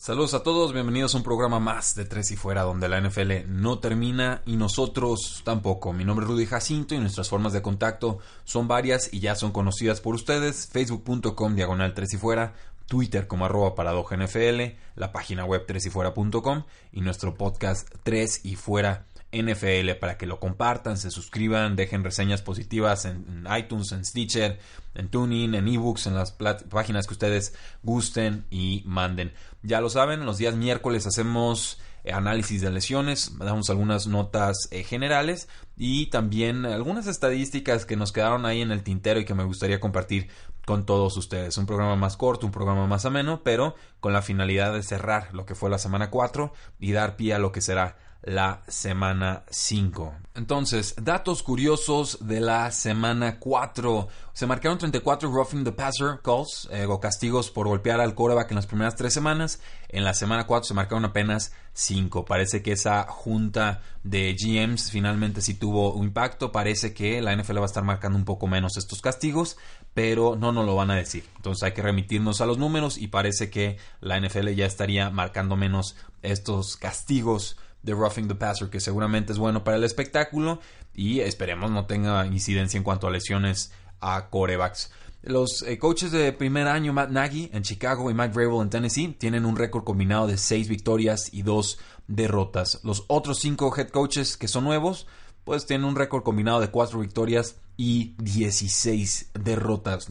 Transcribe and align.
Saludos 0.00 0.32
a 0.32 0.42
todos, 0.42 0.72
bienvenidos 0.72 1.12
a 1.12 1.18
un 1.18 1.24
programa 1.24 1.60
más 1.60 1.94
de 1.94 2.06
Tres 2.06 2.30
y 2.30 2.36
Fuera, 2.36 2.62
donde 2.62 2.88
la 2.88 3.02
NFL 3.02 3.32
no 3.48 3.80
termina 3.80 4.40
y 4.46 4.56
nosotros 4.56 5.42
tampoco. 5.44 5.92
Mi 5.92 6.06
nombre 6.06 6.24
es 6.24 6.30
Rudy 6.30 6.46
Jacinto 6.46 6.94
y 6.94 6.98
nuestras 6.98 7.28
formas 7.28 7.52
de 7.52 7.60
contacto 7.60 8.18
son 8.44 8.66
varias 8.66 9.12
y 9.12 9.20
ya 9.20 9.34
son 9.34 9.52
conocidas 9.52 10.00
por 10.00 10.14
ustedes. 10.14 10.68
Facebook.com 10.72 11.54
diagonal 11.54 11.92
Tres 11.92 12.14
y 12.14 12.16
Fuera, 12.16 12.54
Twitter 12.86 13.26
como 13.26 13.44
arroba 13.44 13.74
paradoja 13.74 14.16
NFL, 14.16 14.78
la 14.94 15.12
página 15.12 15.44
web 15.44 15.66
tresyfuera.com 15.66 16.64
y 16.92 17.02
nuestro 17.02 17.34
podcast 17.34 17.86
Tres 18.02 18.40
y 18.42 18.56
Fuera 18.56 19.04
NFL 19.32 19.92
para 20.00 20.18
que 20.18 20.26
lo 20.26 20.40
compartan, 20.40 20.96
se 20.96 21.10
suscriban, 21.10 21.76
dejen 21.76 22.04
reseñas 22.04 22.42
positivas 22.42 23.04
en, 23.04 23.46
iTunes, 23.56 23.92
en 23.92 24.04
Stitcher, 24.04 24.58
en 24.94 25.08
TuneIn, 25.08 25.54
en 25.54 25.68
eBooks, 25.68 26.06
en 26.06 26.14
las 26.14 26.32
páginas 26.32 27.06
que 27.06 27.14
ustedes 27.14 27.54
gusten 27.82 28.44
y 28.50 28.82
manden. 28.86 29.32
Ya 29.62 29.80
lo 29.80 29.88
saben, 29.88 30.26
los 30.26 30.38
días 30.38 30.56
miércoles 30.56 31.06
hacemos 31.06 31.80
eh, 32.02 32.12
análisis 32.12 32.60
de 32.62 32.70
lesiones, 32.70 33.38
damos 33.38 33.70
algunas 33.70 34.06
notas 34.06 34.68
eh, 34.70 34.82
generales 34.82 35.48
y 35.76 36.06
también 36.06 36.64
algunas 36.66 37.06
estadísticas 37.06 37.86
que 37.86 37.96
nos 37.96 38.12
quedaron 38.12 38.46
ahí 38.46 38.62
en 38.62 38.72
el 38.72 38.82
tintero 38.82 39.20
y 39.20 39.24
que 39.24 39.34
me 39.34 39.44
gustaría 39.44 39.80
compartir 39.80 40.28
con 40.66 40.86
todos 40.86 41.16
ustedes. 41.16 41.56
Un 41.56 41.66
programa 41.66 41.96
más 41.96 42.16
corto, 42.16 42.46
un 42.46 42.52
programa 42.52 42.86
más 42.86 43.04
ameno, 43.04 43.42
pero 43.44 43.74
con 44.00 44.12
la 44.12 44.22
finalidad 44.22 44.72
de 44.72 44.82
cerrar 44.82 45.32
lo 45.34 45.46
que 45.46 45.54
fue 45.54 45.70
la 45.70 45.78
semana 45.78 46.10
4 46.10 46.52
y 46.78 46.92
dar 46.92 47.16
pie 47.16 47.34
a 47.34 47.38
lo 47.38 47.52
que 47.52 47.60
será 47.60 47.96
la 48.22 48.62
semana 48.68 49.44
5. 49.50 50.14
Entonces, 50.34 50.94
datos 51.02 51.42
curiosos 51.42 52.18
de 52.26 52.40
la 52.40 52.70
semana 52.70 53.38
4. 53.38 54.08
Se 54.32 54.46
marcaron 54.46 54.78
34 54.78 55.30
roughing 55.30 55.64
the 55.64 55.72
passer 55.72 56.20
calls 56.22 56.68
eh, 56.70 56.86
o 56.86 57.00
castigos 57.00 57.50
por 57.50 57.66
golpear 57.66 58.00
al 58.00 58.14
quarterback 58.14 58.50
en 58.50 58.56
las 58.56 58.66
primeras 58.66 58.96
tres 58.96 59.12
semanas. 59.12 59.60
En 59.88 60.04
la 60.04 60.14
semana 60.14 60.46
4 60.46 60.68
se 60.68 60.74
marcaron 60.74 61.04
apenas 61.04 61.52
5. 61.72 62.24
Parece 62.24 62.62
que 62.62 62.72
esa 62.72 63.04
junta 63.08 63.82
de 64.04 64.34
GMs 64.38 64.90
finalmente 64.90 65.40
sí 65.40 65.54
tuvo 65.54 65.92
un 65.94 66.06
impacto. 66.06 66.52
Parece 66.52 66.94
que 66.94 67.20
la 67.20 67.34
NFL 67.34 67.58
va 67.58 67.62
a 67.62 67.66
estar 67.66 67.84
marcando 67.84 68.18
un 68.18 68.24
poco 68.24 68.46
menos 68.46 68.76
estos 68.76 69.00
castigos, 69.02 69.56
pero 69.94 70.36
no 70.36 70.52
nos 70.52 70.64
lo 70.64 70.76
van 70.76 70.90
a 70.90 70.96
decir. 70.96 71.24
Entonces 71.36 71.64
hay 71.64 71.72
que 71.72 71.82
remitirnos 71.82 72.40
a 72.40 72.46
los 72.46 72.58
números 72.58 72.98
y 72.98 73.08
parece 73.08 73.50
que 73.50 73.78
la 74.00 74.20
NFL 74.20 74.48
ya 74.50 74.66
estaría 74.66 75.10
marcando 75.10 75.56
menos 75.56 75.96
estos 76.22 76.76
castigos 76.76 77.56
de 77.82 77.94
Roughing 77.94 78.28
the 78.28 78.34
Passer, 78.34 78.68
que 78.68 78.80
seguramente 78.80 79.32
es 79.32 79.38
bueno 79.38 79.64
para 79.64 79.76
el 79.76 79.84
espectáculo 79.84 80.60
y 80.94 81.20
esperemos 81.20 81.70
no 81.70 81.86
tenga 81.86 82.26
incidencia 82.26 82.78
en 82.78 82.84
cuanto 82.84 83.06
a 83.06 83.10
lesiones 83.10 83.72
a 84.00 84.28
corebacks. 84.30 84.90
Los 85.22 85.62
eh, 85.62 85.78
coaches 85.78 86.12
de 86.12 86.32
primer 86.32 86.66
año, 86.66 86.94
Matt 86.94 87.10
Nagy 87.10 87.50
en 87.52 87.62
Chicago 87.62 88.10
y 88.10 88.14
Mike 88.14 88.32
Vrabel 88.32 88.62
en 88.62 88.70
Tennessee, 88.70 89.14
tienen 89.18 89.44
un 89.44 89.56
récord 89.56 89.84
combinado 89.84 90.26
de 90.26 90.38
6 90.38 90.68
victorias 90.68 91.28
y 91.32 91.42
2 91.42 91.78
derrotas. 92.08 92.80
Los 92.84 93.04
otros 93.08 93.38
5 93.40 93.74
head 93.76 93.88
coaches 93.88 94.38
que 94.38 94.48
son 94.48 94.64
nuevos, 94.64 95.06
pues 95.44 95.66
tienen 95.66 95.86
un 95.86 95.96
récord 95.96 96.22
combinado 96.22 96.60
de 96.60 96.68
4 96.68 96.98
victorias 97.00 97.56
y 97.76 98.14
16 98.18 99.32
derrotas. 99.34 100.10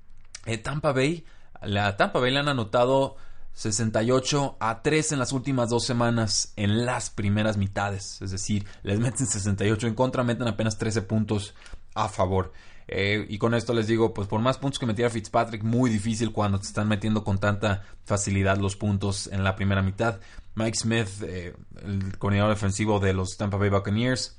Eh, 0.45 0.57
Tampa 0.57 0.91
Bay, 0.91 1.25
la 1.61 1.95
Tampa 1.97 2.19
Bay 2.19 2.31
le 2.31 2.39
han 2.39 2.49
anotado 2.49 3.15
68 3.53 4.57
a 4.59 4.81
3 4.81 5.13
en 5.13 5.19
las 5.19 5.31
últimas 5.31 5.69
dos 5.69 5.85
semanas 5.85 6.53
en 6.55 6.85
las 6.85 7.09
primeras 7.09 7.57
mitades. 7.57 8.21
Es 8.21 8.31
decir, 8.31 8.65
les 8.81 8.99
meten 8.99 9.27
68 9.27 9.87
en 9.87 9.95
contra, 9.95 10.23
meten 10.23 10.47
apenas 10.47 10.77
13 10.77 11.03
puntos 11.03 11.53
a 11.93 12.09
favor. 12.09 12.51
Eh, 12.87 13.25
y 13.29 13.37
con 13.37 13.53
esto 13.53 13.73
les 13.73 13.87
digo, 13.87 14.13
pues 14.13 14.27
por 14.27 14.41
más 14.41 14.57
puntos 14.57 14.79
que 14.79 14.85
metiera 14.85 15.09
Fitzpatrick, 15.09 15.63
muy 15.63 15.89
difícil 15.89 16.31
cuando 16.31 16.59
te 16.59 16.67
están 16.67 16.87
metiendo 16.87 17.23
con 17.23 17.39
tanta 17.39 17.83
facilidad 18.03 18.57
los 18.57 18.75
puntos 18.75 19.27
en 19.31 19.43
la 19.43 19.55
primera 19.55 19.81
mitad. 19.81 20.19
Mike 20.55 20.77
Smith, 20.77 21.07
eh, 21.23 21.55
el 21.83 22.17
coordinador 22.17 22.53
defensivo 22.53 22.99
de 22.99 23.13
los 23.13 23.37
Tampa 23.37 23.57
Bay 23.57 23.69
Buccaneers, 23.69 24.37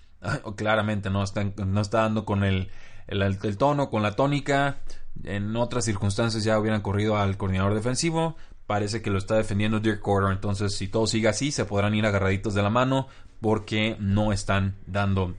claramente 0.57 1.11
no 1.11 1.23
está, 1.23 1.45
no 1.45 1.81
está 1.81 2.03
dando 2.03 2.25
con 2.25 2.45
el, 2.45 2.71
el 3.07 3.57
tono, 3.59 3.91
con 3.91 4.03
la 4.03 4.13
tónica. 4.13 4.79
En 5.23 5.55
otras 5.57 5.85
circunstancias 5.85 6.45
ya 6.45 6.59
hubieran 6.59 6.81
corrido 6.81 7.17
al 7.17 7.37
coordinador 7.37 7.75
defensivo. 7.75 8.37
Parece 8.67 9.03
que 9.03 9.11
lo 9.11 9.19
está 9.19 9.37
defendiendo 9.37 9.81
Dirk 9.81 10.01
Corder. 10.01 10.33
Entonces, 10.33 10.75
si 10.75 10.89
todo 10.89 11.07
sigue 11.07 11.29
así, 11.29 11.53
se 11.53 11.65
podrán 11.65 11.95
ir 11.95 12.07
agarraditos 12.07 12.55
de 12.55 12.63
la 12.63 12.71
mano 12.71 13.09
porque 13.41 13.97
no 14.01 14.33
están 14.33 14.77
dando 14.87 15.35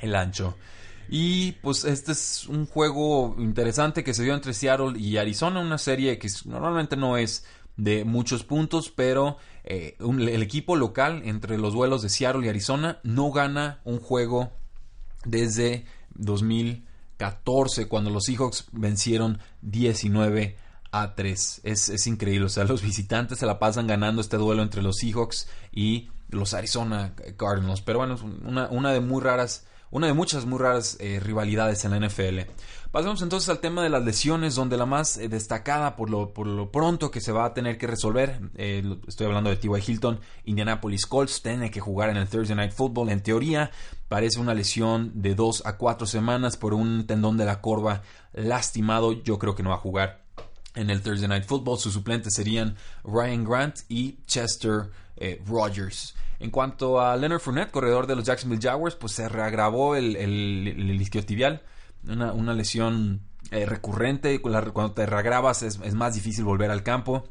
el 0.00 0.14
ancho. 0.14 0.56
Y 1.08 1.52
pues 1.52 1.84
este 1.84 2.12
es 2.12 2.46
un 2.46 2.66
juego 2.66 3.34
interesante 3.38 4.04
que 4.04 4.14
se 4.14 4.22
dio 4.22 4.34
entre 4.34 4.52
Seattle 4.52 4.98
y 4.98 5.16
Arizona, 5.16 5.60
una 5.60 5.78
serie 5.78 6.18
que 6.18 6.28
normalmente 6.44 6.96
no 6.96 7.16
es 7.16 7.46
de 7.76 8.04
muchos 8.04 8.44
puntos, 8.44 8.90
pero 8.90 9.38
eh, 9.68 9.96
el 10.00 10.42
equipo 10.42 10.74
local 10.74 11.22
entre 11.24 11.58
los 11.58 11.74
duelos 11.74 12.02
de 12.02 12.08
Seattle 12.08 12.44
y 12.44 12.48
Arizona 12.48 12.98
no 13.04 13.30
gana 13.30 13.80
un 13.84 14.00
juego 14.00 14.50
desde 15.24 15.84
2000 16.14 16.88
14 17.18 17.88
cuando 17.88 18.10
los 18.10 18.24
Seahawks 18.24 18.66
vencieron 18.72 19.40
19 19.60 20.56
a 20.90 21.14
3. 21.14 21.60
Es, 21.64 22.06
increíble, 22.06 22.46
o 22.46 22.48
sea, 22.48 22.64
los 22.64 22.80
visitantes 22.80 23.38
se 23.38 23.46
la 23.46 23.58
pasan 23.58 23.86
ganando 23.86 24.22
este 24.22 24.38
duelo 24.38 24.62
entre 24.62 24.80
los 24.80 24.96
Seahawks 24.96 25.48
y 25.70 26.08
los 26.30 26.54
Arizona 26.54 27.14
Cardinals. 27.36 27.82
Pero 27.82 27.98
bueno, 27.98 28.16
una, 28.44 28.68
una 28.68 28.92
de 28.92 29.00
muy 29.00 29.20
raras, 29.20 29.66
una 29.90 30.06
de 30.06 30.14
muchas 30.14 30.46
muy 30.46 30.58
raras 30.58 30.96
eh, 31.00 31.20
rivalidades 31.20 31.84
en 31.84 31.90
la 31.90 32.08
NFL. 32.08 32.50
Pasemos 32.90 33.20
entonces 33.20 33.50
al 33.50 33.58
tema 33.58 33.82
de 33.82 33.90
las 33.90 34.02
lesiones, 34.02 34.54
donde 34.54 34.78
la 34.78 34.86
más 34.86 35.18
eh, 35.18 35.28
destacada 35.28 35.94
por 35.94 36.08
lo, 36.08 36.32
por 36.32 36.46
lo 36.46 36.72
pronto 36.72 37.10
que 37.10 37.20
se 37.20 37.32
va 37.32 37.44
a 37.44 37.52
tener 37.52 37.76
que 37.76 37.86
resolver, 37.86 38.40
eh, 38.54 38.82
estoy 39.06 39.26
hablando 39.26 39.50
de 39.50 39.56
T.Y. 39.56 39.82
Hilton, 39.86 40.20
Indianapolis 40.46 41.04
Colts, 41.04 41.42
tiene 41.42 41.70
que 41.70 41.80
jugar 41.80 42.08
en 42.08 42.16
el 42.16 42.28
Thursday 42.28 42.56
Night 42.56 42.72
Football. 42.72 43.10
En 43.10 43.22
teoría, 43.22 43.70
parece 44.08 44.40
una 44.40 44.54
lesión 44.54 45.12
de 45.20 45.34
2 45.34 45.66
a 45.66 45.76
4 45.76 46.06
semanas 46.06 46.56
por 46.56 46.72
un 46.72 47.06
tendón 47.06 47.36
de 47.36 47.44
la 47.44 47.60
corva 47.60 48.00
lastimado. 48.32 49.12
Yo 49.12 49.38
creo 49.38 49.54
que 49.54 49.62
no 49.62 49.68
va 49.68 49.76
a 49.76 49.80
jugar 49.80 50.22
en 50.74 50.88
el 50.88 51.02
Thursday 51.02 51.28
Night 51.28 51.44
Football. 51.44 51.78
Sus 51.78 51.92
suplentes 51.92 52.32
serían 52.34 52.74
Ryan 53.04 53.44
Grant 53.44 53.76
y 53.90 54.16
Chester 54.24 54.88
eh, 55.18 55.42
Rogers. 55.46 56.14
En 56.40 56.50
cuanto 56.50 57.00
a 57.02 57.14
Leonard 57.18 57.40
Fournette, 57.40 57.70
corredor 57.70 58.06
de 58.06 58.16
los 58.16 58.24
Jacksonville 58.24 58.62
Jaguars, 58.62 58.94
pues 58.94 59.12
se 59.12 59.28
reagravó 59.28 59.94
el, 59.94 60.16
el, 60.16 60.68
el 60.68 60.90
una, 62.08 62.54
lesión 62.54 63.22
eh, 63.50 63.66
recurrente. 63.66 64.40
Cuando 64.40 64.92
te 64.92 65.06
regrabas 65.06 65.62
es, 65.62 65.78
es 65.82 65.94
más 65.94 66.14
difícil 66.14 66.44
volver 66.44 66.70
al 66.70 66.82
campo. 66.82 67.24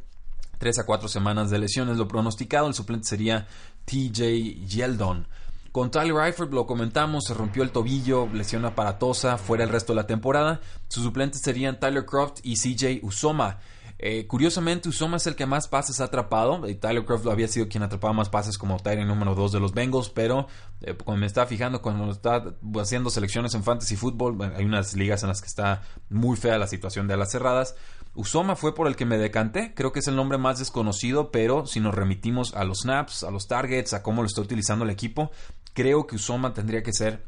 Tres 0.58 0.80
a 0.80 0.86
cuatro 0.86 1.08
semanas 1.08 1.50
de 1.50 1.60
lesiones 1.60 1.98
lo 1.98 2.08
pronosticado. 2.08 2.68
El 2.68 2.74
suplente 2.74 3.08
sería 3.08 3.48
TJ 3.86 4.66
Yeldon. 4.68 5.28
Con 5.72 5.92
Tyler 5.92 6.26
Eifert 6.26 6.52
lo 6.54 6.66
comentamos, 6.66 7.26
se 7.26 7.36
rompió 7.36 7.62
el 7.62 7.70
tobillo, 7.70 8.28
lesión 8.34 8.66
aparatosa, 8.66 9.38
fuera 9.38 9.64
el 9.64 9.70
resto 9.70 9.94
de 9.94 9.98
la 9.98 10.08
temporada. 10.08 10.60
Sus 10.88 11.04
suplentes 11.04 11.42
serían 11.42 11.80
Tyler 11.80 12.04
Croft 12.04 12.40
y 12.42 12.56
CJ 12.56 13.06
Usoma. 13.06 13.60
Eh, 14.00 14.28
curiosamente, 14.28 14.90
Usoma 14.90 15.18
es 15.18 15.26
el 15.26 15.36
que 15.36 15.46
más 15.46 15.68
pases 15.68 16.00
ha 16.02 16.06
atrapado. 16.06 16.62
Tyler 16.80 17.04
Croft 17.04 17.26
había 17.28 17.48
sido 17.48 17.68
quien 17.68 17.84
atrapaba 17.84 18.14
más 18.14 18.30
pases 18.30 18.58
como 18.58 18.78
Tyrant 18.78 19.08
número 19.08 19.34
2 19.34 19.54
de 19.54 19.60
los 19.60 19.74
Bengals, 19.74 20.10
pero 20.10 20.48
eh, 20.82 20.94
cuando 20.94 21.22
me 21.22 21.26
estaba 21.26 21.48
fijando, 21.48 21.82
cuando 21.82 22.12
está 22.12 22.44
haciendo 22.80 23.10
selecciones 23.10 23.56
en 23.56 23.64
Fantasy 23.64 23.96
Football, 23.96 24.54
hay 24.56 24.66
unas 24.66 24.96
ligas 24.96 25.24
en 25.24 25.30
las 25.30 25.42
que 25.42 25.48
está 25.48 25.82
muy 26.10 26.38
fea 26.38 26.58
la 26.58 26.68
situación 26.68 27.08
de 27.08 27.16
alas 27.16 27.32
cerradas. 27.32 27.76
Usoma 28.14 28.56
fue 28.56 28.74
por 28.74 28.88
el 28.88 28.96
que 28.96 29.06
me 29.06 29.18
decanté, 29.18 29.74
creo 29.76 29.92
que 29.92 30.00
es 30.00 30.08
el 30.08 30.16
nombre 30.16 30.38
más 30.38 30.60
desconocido, 30.60 31.32
pero 31.32 31.68
si 31.68 31.80
nos 31.80 31.94
remitimos 31.94 32.56
a 32.56 32.64
los 32.64 32.80
snaps, 32.80 33.24
a 33.24 33.32
los 33.32 33.48
targets, 33.48 33.94
a 33.94 34.02
cómo 34.02 34.22
lo 34.22 34.28
está 34.28 34.42
utilizando 34.42 34.86
el 34.86 34.92
equipo, 34.92 35.32
creo 35.74 36.08
que 36.08 36.16
Usoma 36.16 36.54
tendría 36.54 36.82
que 36.82 36.94
ser 36.94 37.24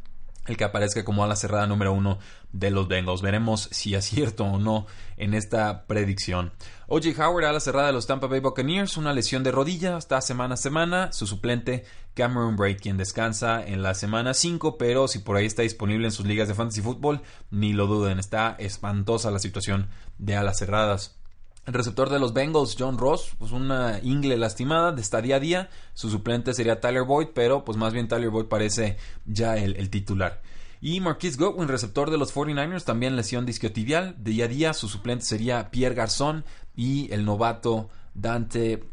el 0.50 0.57
que 0.57 0.63
aparezca 0.63 1.06
como 1.06 1.24
ala 1.24 1.36
cerrada 1.36 1.68
número 1.68 1.94
uno 1.94 2.18
de 2.51 2.72
los 2.72 2.88
Bengals. 2.88 3.22
Veremos 3.22 3.69
si 3.72 3.94
acierto 3.94 4.44
o 4.44 4.57
no 4.57 4.88
en 5.16 5.36
esta 5.36 5.86
predicción. 5.86 6.51
OJ 6.88 7.19
Howard, 7.19 7.46
ala 7.46 7.60
cerrada 7.60 7.88
de 7.88 7.94
los 7.94 8.07
Tampa 8.07 8.25
Bay 8.25 8.40
Buccaneers, 8.40 8.98
una 8.98 9.13
lesión 9.13 9.44
de 9.44 9.51
rodilla, 9.51 9.96
está 9.98 10.19
semana 10.22 10.56
a 10.56 10.57
semana. 10.57 11.12
Su 11.12 11.28
suplente 11.28 11.86
Cameron 12.16 12.56
Braid, 12.56 12.80
quien 12.81 12.98
descansa 12.98 13.63
en 13.63 13.84
la 13.84 13.94
semana 13.94 14.34
5, 14.34 14.80
pero 14.80 15.07
si 15.07 15.19
por 15.19 15.38
ahí 15.38 15.46
está 15.46 15.62
disponible 15.62 16.07
en 16.07 16.12
sus 16.12 16.25
ligas 16.25 16.48
de 16.48 16.56
fantasy 16.56 16.81
fútbol, 16.81 17.22
ni 17.51 17.74
lo 17.74 17.86
duden, 17.86 18.18
está 18.18 18.56
espantosa 18.57 19.30
la 19.30 19.40
situación 19.40 19.88
de 20.18 20.36
alas 20.36 20.57
cerradas. 20.57 21.19
El 21.65 21.73
receptor 21.73 22.09
de 22.09 22.19
los 22.19 22.33
Bengals, 22.33 22.75
John 22.79 22.97
Ross, 22.97 23.31
pues 23.38 23.51
una 23.51 24.00
ingle 24.01 24.38
lastimada, 24.38 25.00
está 25.00 25.21
día 25.21 25.35
a 25.35 25.39
día. 25.39 25.69
Su 25.94 26.09
suplente 26.09 26.53
sería 26.53 26.79
Tyler 26.79 27.03
Boyd, 27.03 27.27
pero 27.33 27.63
pues 27.63 27.77
más 27.77 27.94
bien 27.94 28.07
Tyler 28.07 28.29
Boyd 28.29 28.45
parece 28.45 28.97
ya 29.25 29.56
el, 29.56 29.89
titular. 29.89 30.41
Y 30.81 31.00
Marquise 31.00 31.38
Godwin, 31.38 31.67
receptor 31.67 32.09
de 32.09 32.17
los 32.17 32.33
49ers, 32.33 32.85
también 32.85 33.15
lesión 33.15 33.45
disquiotibial. 33.45 34.15
Día 34.17 34.45
a 34.45 34.47
día, 34.47 34.73
su 34.73 34.88
suplente 34.88 35.25
sería 35.25 35.69
Pierre 35.69 35.95
Garzón 35.95 36.45
y 36.75 37.11
el 37.13 37.25
novato 37.25 37.89
Dante 38.15 38.83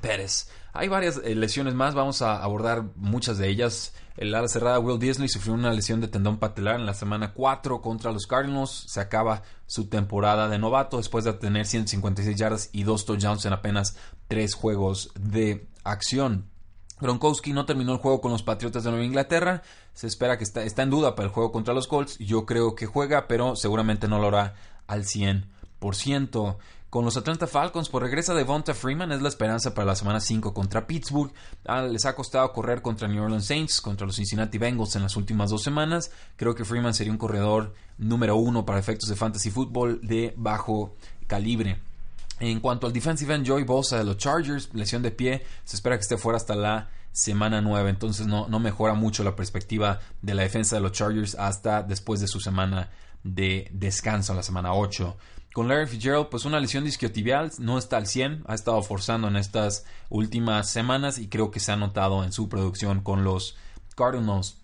Pérez. 0.00 0.48
Hay 0.72 0.88
varias 0.88 1.20
eh, 1.24 1.34
lesiones 1.34 1.74
más, 1.74 1.94
vamos 1.94 2.20
a 2.22 2.42
abordar 2.42 2.84
muchas 2.96 3.38
de 3.38 3.48
ellas. 3.48 3.94
El 4.16 4.32
ala 4.34 4.46
cerrada 4.46 4.78
Will 4.78 5.00
Disney 5.00 5.28
sufrió 5.28 5.54
una 5.54 5.72
lesión 5.72 6.00
de 6.00 6.06
tendón 6.06 6.38
patelar 6.38 6.76
en 6.76 6.86
la 6.86 6.94
semana 6.94 7.32
4 7.32 7.80
contra 7.82 8.12
los 8.12 8.26
Cardinals. 8.26 8.84
Se 8.86 9.00
acaba 9.00 9.42
su 9.66 9.88
temporada 9.88 10.48
de 10.48 10.58
novato 10.58 10.98
después 10.98 11.24
de 11.24 11.32
tener 11.32 11.66
156 11.66 12.36
yardas 12.36 12.70
y 12.72 12.84
2 12.84 13.06
touchdowns 13.06 13.44
en 13.44 13.52
apenas 13.52 13.96
3 14.28 14.54
juegos 14.54 15.10
de 15.18 15.66
acción. 15.82 16.46
Gronkowski 17.00 17.52
no 17.52 17.66
terminó 17.66 17.92
el 17.92 17.98
juego 17.98 18.20
con 18.20 18.30
los 18.30 18.44
Patriotas 18.44 18.84
de 18.84 18.90
Nueva 18.90 19.04
Inglaterra. 19.04 19.62
Se 19.94 20.06
espera 20.06 20.38
que 20.38 20.44
está, 20.44 20.62
está 20.62 20.82
en 20.84 20.90
duda 20.90 21.16
para 21.16 21.26
el 21.26 21.34
juego 21.34 21.50
contra 21.50 21.74
los 21.74 21.88
Colts. 21.88 22.16
Yo 22.18 22.46
creo 22.46 22.76
que 22.76 22.86
juega, 22.86 23.26
pero 23.26 23.56
seguramente 23.56 24.06
no 24.06 24.20
lo 24.20 24.28
hará 24.28 24.54
al 24.86 25.04
100%. 25.04 26.56
Con 26.94 27.04
los 27.04 27.16
Atlanta 27.16 27.48
Falcons, 27.48 27.88
por 27.88 28.04
regresa 28.04 28.34
Devonta 28.34 28.72
Freeman, 28.72 29.10
es 29.10 29.20
la 29.20 29.28
esperanza 29.28 29.74
para 29.74 29.84
la 29.84 29.96
semana 29.96 30.20
5 30.20 30.54
contra 30.54 30.86
Pittsburgh. 30.86 31.32
Ah, 31.66 31.82
les 31.82 32.04
ha 32.04 32.14
costado 32.14 32.52
correr 32.52 32.82
contra 32.82 33.08
New 33.08 33.20
Orleans 33.20 33.46
Saints, 33.46 33.80
contra 33.80 34.06
los 34.06 34.14
Cincinnati 34.14 34.58
Bengals 34.58 34.94
en 34.94 35.02
las 35.02 35.16
últimas 35.16 35.50
dos 35.50 35.64
semanas. 35.64 36.12
Creo 36.36 36.54
que 36.54 36.64
Freeman 36.64 36.94
sería 36.94 37.12
un 37.12 37.18
corredor 37.18 37.74
número 37.98 38.36
uno 38.36 38.64
para 38.64 38.78
efectos 38.78 39.08
de 39.08 39.16
fantasy 39.16 39.50
football 39.50 40.02
de 40.02 40.34
bajo 40.36 40.94
calibre. 41.26 41.80
En 42.38 42.60
cuanto 42.60 42.86
al 42.86 42.92
defensive 42.92 43.34
end 43.34 43.48
Joey 43.48 43.64
Bosa 43.64 43.98
de 43.98 44.04
los 44.04 44.16
Chargers, 44.18 44.72
lesión 44.72 45.02
de 45.02 45.10
pie, 45.10 45.44
se 45.64 45.74
espera 45.74 45.96
que 45.96 46.02
esté 46.02 46.16
fuera 46.16 46.36
hasta 46.36 46.54
la 46.54 46.90
semana 47.10 47.60
9, 47.60 47.90
entonces 47.90 48.28
no, 48.28 48.46
no 48.46 48.60
mejora 48.60 48.94
mucho 48.94 49.24
la 49.24 49.34
perspectiva 49.34 49.98
de 50.22 50.34
la 50.34 50.42
defensa 50.44 50.76
de 50.76 50.82
los 50.82 50.92
Chargers 50.92 51.34
hasta 51.34 51.82
después 51.82 52.20
de 52.20 52.28
su 52.28 52.38
semana 52.38 52.88
de 53.24 53.68
descanso, 53.72 54.32
la 54.32 54.44
semana 54.44 54.74
8. 54.74 55.16
Con 55.54 55.68
Larry 55.68 55.86
Fitzgerald, 55.86 56.30
pues 56.30 56.44
una 56.46 56.58
lesión 56.58 56.82
disquiotibial, 56.82 57.52
no 57.60 57.78
está 57.78 57.96
al 57.96 58.08
100, 58.08 58.42
ha 58.48 58.56
estado 58.56 58.82
forzando 58.82 59.28
en 59.28 59.36
estas 59.36 59.86
últimas 60.10 60.68
semanas 60.68 61.18
y 61.18 61.28
creo 61.28 61.52
que 61.52 61.60
se 61.60 61.70
ha 61.70 61.76
notado 61.76 62.24
en 62.24 62.32
su 62.32 62.48
producción 62.48 63.02
con 63.02 63.22
los 63.22 63.56
Cardinals. 63.94 64.56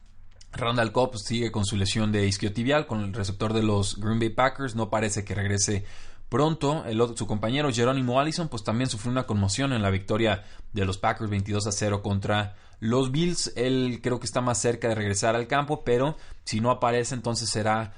Randall 0.50 0.90
Cobb 0.90 1.16
sigue 1.16 1.52
con 1.52 1.64
su 1.64 1.76
lesión 1.76 2.10
de 2.10 2.26
isquiotibial 2.26 2.88
con 2.88 3.04
el 3.04 3.12
receptor 3.12 3.52
de 3.52 3.62
los 3.62 4.00
Green 4.00 4.18
Bay 4.18 4.30
Packers, 4.30 4.74
no 4.74 4.90
parece 4.90 5.24
que 5.24 5.36
regrese 5.36 5.84
pronto. 6.28 6.84
El 6.84 7.00
su 7.16 7.24
compañero 7.24 7.70
Jerónimo 7.70 8.18
Allison 8.18 8.48
pues 8.48 8.64
también 8.64 8.90
sufrió 8.90 9.12
una 9.12 9.28
conmoción 9.28 9.72
en 9.72 9.82
la 9.82 9.90
victoria 9.90 10.42
de 10.72 10.84
los 10.84 10.98
Packers 10.98 11.30
22 11.30 11.68
a 11.68 11.70
0 11.70 12.02
contra 12.02 12.56
los 12.80 13.12
Bills. 13.12 13.52
Él 13.54 14.00
creo 14.02 14.18
que 14.18 14.26
está 14.26 14.40
más 14.40 14.58
cerca 14.58 14.88
de 14.88 14.96
regresar 14.96 15.36
al 15.36 15.46
campo, 15.46 15.84
pero 15.84 16.16
si 16.42 16.58
no 16.58 16.72
aparece 16.72 17.14
entonces 17.14 17.48
será 17.48 17.94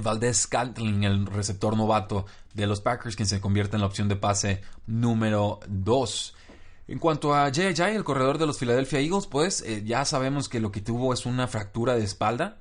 Valdez 0.00 0.38
Scantling, 0.38 1.04
el 1.04 1.26
receptor 1.26 1.76
novato 1.76 2.24
de 2.54 2.66
los 2.66 2.80
Packers, 2.80 3.16
quien 3.16 3.28
se 3.28 3.40
convierte 3.40 3.76
en 3.76 3.80
la 3.80 3.86
opción 3.86 4.08
de 4.08 4.16
pase 4.16 4.62
número 4.86 5.60
2. 5.68 6.34
En 6.88 6.98
cuanto 6.98 7.34
a 7.34 7.44
J.J., 7.46 7.90
el 7.90 8.04
corredor 8.04 8.38
de 8.38 8.46
los 8.46 8.58
Philadelphia 8.58 9.00
Eagles, 9.00 9.26
pues 9.26 9.62
eh, 9.62 9.82
ya 9.84 10.04
sabemos 10.04 10.48
que 10.48 10.60
lo 10.60 10.72
que 10.72 10.80
tuvo 10.80 11.12
es 11.12 11.26
una 11.26 11.46
fractura 11.46 11.94
de 11.94 12.04
espalda, 12.04 12.58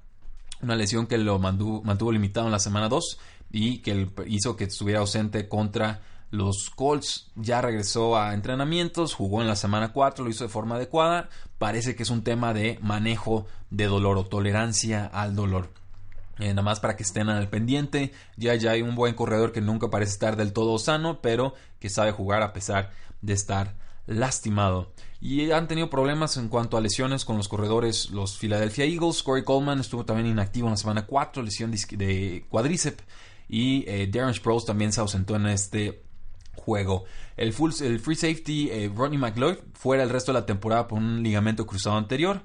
una 0.61 0.75
lesión 0.75 1.07
que 1.07 1.17
lo 1.17 1.39
mantuvo, 1.39 1.81
mantuvo 1.83 2.11
limitado 2.11 2.45
en 2.45 2.51
la 2.51 2.59
semana 2.59 2.87
2 2.87 3.19
y 3.51 3.79
que 3.79 4.09
hizo 4.27 4.55
que 4.55 4.65
estuviera 4.65 4.99
ausente 4.99 5.49
contra 5.49 6.01
los 6.29 6.69
Colts. 6.69 7.31
Ya 7.35 7.61
regresó 7.61 8.17
a 8.17 8.33
entrenamientos, 8.33 9.13
jugó 9.13 9.41
en 9.41 9.47
la 9.47 9.55
semana 9.55 9.91
4, 9.91 10.23
lo 10.23 10.31
hizo 10.31 10.43
de 10.43 10.49
forma 10.49 10.75
adecuada. 10.75 11.29
Parece 11.57 11.95
que 11.95 12.03
es 12.03 12.09
un 12.09 12.23
tema 12.23 12.53
de 12.53 12.79
manejo 12.81 13.47
de 13.69 13.85
dolor 13.85 14.17
o 14.17 14.25
tolerancia 14.25 15.05
al 15.05 15.35
dolor. 15.35 15.80
Eh, 16.39 16.49
nada 16.49 16.61
más 16.61 16.79
para 16.79 16.95
que 16.95 17.03
estén 17.03 17.29
al 17.29 17.49
pendiente. 17.49 18.11
Ya, 18.37 18.55
ya 18.55 18.71
hay 18.71 18.81
un 18.81 18.95
buen 18.95 19.13
corredor 19.13 19.51
que 19.51 19.61
nunca 19.61 19.89
parece 19.89 20.13
estar 20.13 20.35
del 20.35 20.53
todo 20.53 20.79
sano, 20.79 21.21
pero 21.21 21.53
que 21.79 21.89
sabe 21.89 22.11
jugar 22.11 22.41
a 22.41 22.53
pesar 22.53 22.91
de 23.21 23.33
estar 23.33 23.75
lastimado. 24.07 24.93
Y 25.19 25.51
han 25.51 25.67
tenido 25.67 25.89
problemas 25.89 26.37
en 26.37 26.49
cuanto 26.49 26.77
a 26.77 26.81
lesiones 26.81 27.25
con 27.25 27.37
los 27.37 27.47
corredores, 27.47 28.09
los 28.09 28.37
Philadelphia 28.37 28.85
Eagles. 28.85 29.21
Corey 29.21 29.43
Coleman 29.43 29.79
estuvo 29.79 30.03
también 30.03 30.27
inactivo 30.27 30.67
en 30.67 30.71
la 30.71 30.77
semana 30.77 31.05
4, 31.05 31.43
lesión 31.43 31.71
de 31.71 32.45
cuádriceps. 32.49 33.03
Y 33.47 33.83
eh, 33.87 34.09
Darren 34.11 34.33
Sproles 34.33 34.65
también 34.65 34.91
se 34.91 35.01
ausentó 35.01 35.35
en 35.35 35.45
este 35.47 36.03
juego. 36.55 37.03
El, 37.37 37.53
free 37.53 38.15
safety 38.15 38.69
eh, 38.71 38.91
Rodney 38.95 39.17
McLeod 39.17 39.57
fuera 39.73 40.03
el 40.03 40.09
resto 40.09 40.31
de 40.31 40.39
la 40.39 40.45
temporada 40.45 40.87
por 40.87 40.99
un 40.99 41.21
ligamento 41.21 41.65
cruzado 41.65 41.97
anterior 41.97 42.41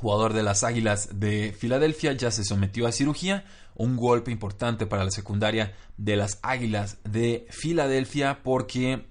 jugador 0.00 0.32
de 0.32 0.42
las 0.42 0.64
Águilas 0.64 1.20
de 1.20 1.52
Filadelfia, 1.52 2.14
ya 2.14 2.30
se 2.30 2.42
sometió 2.42 2.86
a 2.86 2.92
cirugía, 2.92 3.44
un 3.74 3.96
golpe 3.96 4.30
importante 4.30 4.86
para 4.86 5.04
la 5.04 5.10
secundaria 5.10 5.74
de 5.98 6.16
las 6.16 6.38
Águilas 6.42 6.96
de 7.04 7.46
Filadelfia 7.50 8.42
porque 8.42 9.06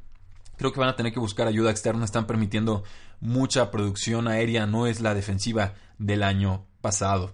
creo 0.57 0.73
que 0.73 0.79
van 0.79 0.89
a 0.89 0.95
tener 0.95 1.13
que 1.13 1.19
buscar 1.19 1.47
ayuda 1.47 1.69
externa, 1.69 2.05
están 2.05 2.25
permitiendo 2.25 2.83
mucha 3.19 3.69
producción 3.69 4.27
aérea, 4.27 4.65
no 4.65 4.87
es 4.87 4.99
la 4.99 5.13
defensiva 5.13 5.75
del 5.99 6.23
año 6.23 6.65
pasado. 6.81 7.33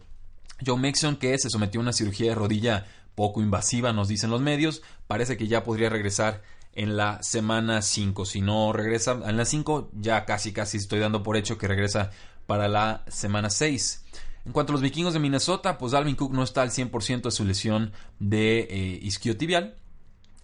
Joe 0.65 0.77
Mixon, 0.77 1.15
que 1.15 1.37
se 1.37 1.49
sometió 1.49 1.79
a 1.79 1.83
una 1.83 1.93
cirugía 1.93 2.29
de 2.29 2.35
rodilla 2.35 2.85
poco 3.15 3.41
invasiva, 3.41 3.93
nos 3.93 4.09
dicen 4.09 4.31
los 4.31 4.41
medios, 4.41 4.81
parece 5.07 5.37
que 5.37 5.47
ya 5.47 5.63
podría 5.63 5.89
regresar 5.89 6.41
en 6.73 6.97
la 6.97 7.23
semana 7.23 7.81
5. 7.81 8.25
Si 8.25 8.41
no 8.41 8.73
regresa 8.73 9.17
en 9.25 9.37
la 9.37 9.45
5, 9.45 9.91
ya 9.93 10.25
casi 10.25 10.51
casi 10.51 10.77
estoy 10.77 10.99
dando 10.99 11.23
por 11.23 11.37
hecho 11.37 11.57
que 11.57 11.69
regresa 11.69 12.11
para 12.45 12.67
la 12.67 13.03
semana 13.07 13.49
6. 13.49 14.03
En 14.45 14.51
cuanto 14.51 14.71
a 14.71 14.73
los 14.73 14.81
vikingos 14.81 15.13
de 15.13 15.19
Minnesota, 15.19 15.77
pues 15.77 15.93
Alvin 15.93 16.15
Cook 16.15 16.31
no 16.31 16.43
está 16.43 16.61
al 16.61 16.69
100% 16.69 17.23
de 17.23 17.31
su 17.31 17.45
lesión 17.45 17.93
de 18.19 18.59
eh, 18.59 18.99
isquiotibial, 19.01 19.75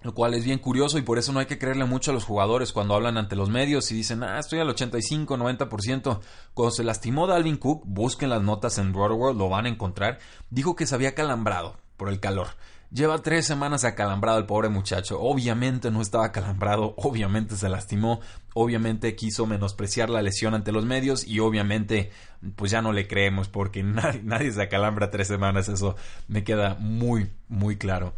lo 0.02 0.16
cual 0.16 0.34
es 0.34 0.44
bien 0.44 0.58
curioso 0.58 0.98
y 0.98 1.04
por 1.04 1.20
eso 1.20 1.32
no 1.32 1.40
hay 1.40 1.46
que 1.46 1.60
creerle 1.60 1.86
mucho 1.86 2.10
a 2.10 2.14
los 2.14 2.24
jugadores 2.24 2.74
cuando 2.74 2.96
hablan 2.96 3.18
ante 3.18 3.36
los 3.36 3.50
medios 3.50 3.92
y 3.92 3.96
dicen, 3.96 4.24
ah, 4.24 4.40
estoy 4.40 4.60
al 4.60 4.70
85, 4.70 5.38
90%. 5.38 6.20
Cuando 6.56 6.72
se 6.72 6.84
lastimó 6.84 7.28
Dalvin 7.28 7.58
Cook, 7.58 7.84
busquen 7.86 8.32
las 8.32 8.42
notas 8.42 8.80
en 8.80 8.96
World, 8.96 9.38
lo 9.38 9.50
van 9.50 9.68
a 9.68 9.70
encontrar, 9.70 10.18
dijo 10.50 10.76
que 10.76 10.88
se 10.88 10.96
había 10.96 11.14
calambrado 11.14 11.78
por 11.96 12.10
el 12.10 12.20
calor. 12.20 12.48
Lleva 12.94 13.20
tres 13.20 13.46
semanas 13.46 13.86
acalambrado 13.86 14.38
el 14.38 14.46
pobre 14.46 14.68
muchacho. 14.68 15.22
Obviamente 15.22 15.90
no 15.92 16.02
estaba 16.02 16.26
acalambrado, 16.26 16.94
obviamente 16.98 17.56
se 17.56 17.70
lastimó, 17.70 18.20
obviamente 18.54 19.16
quiso 19.16 19.46
menospreciar 19.46 20.10
la 20.10 20.22
lesión 20.22 20.54
ante 20.56 20.74
los 20.74 20.84
medios 20.84 21.26
y 21.26 21.40
obviamente 21.40 22.12
pues 22.58 22.70
ya 22.70 22.82
no 22.82 22.92
le 22.92 23.08
creemos 23.08 23.48
porque 23.48 23.82
nadie, 24.24 24.52
se 24.52 24.62
acalambra 24.62 25.10
tres 25.10 25.30
semanas. 25.30 25.70
Eso 25.70 25.96
me 26.28 26.44
queda 26.44 26.76
muy, 26.80 27.32
muy 27.48 27.78
claro. 27.78 28.14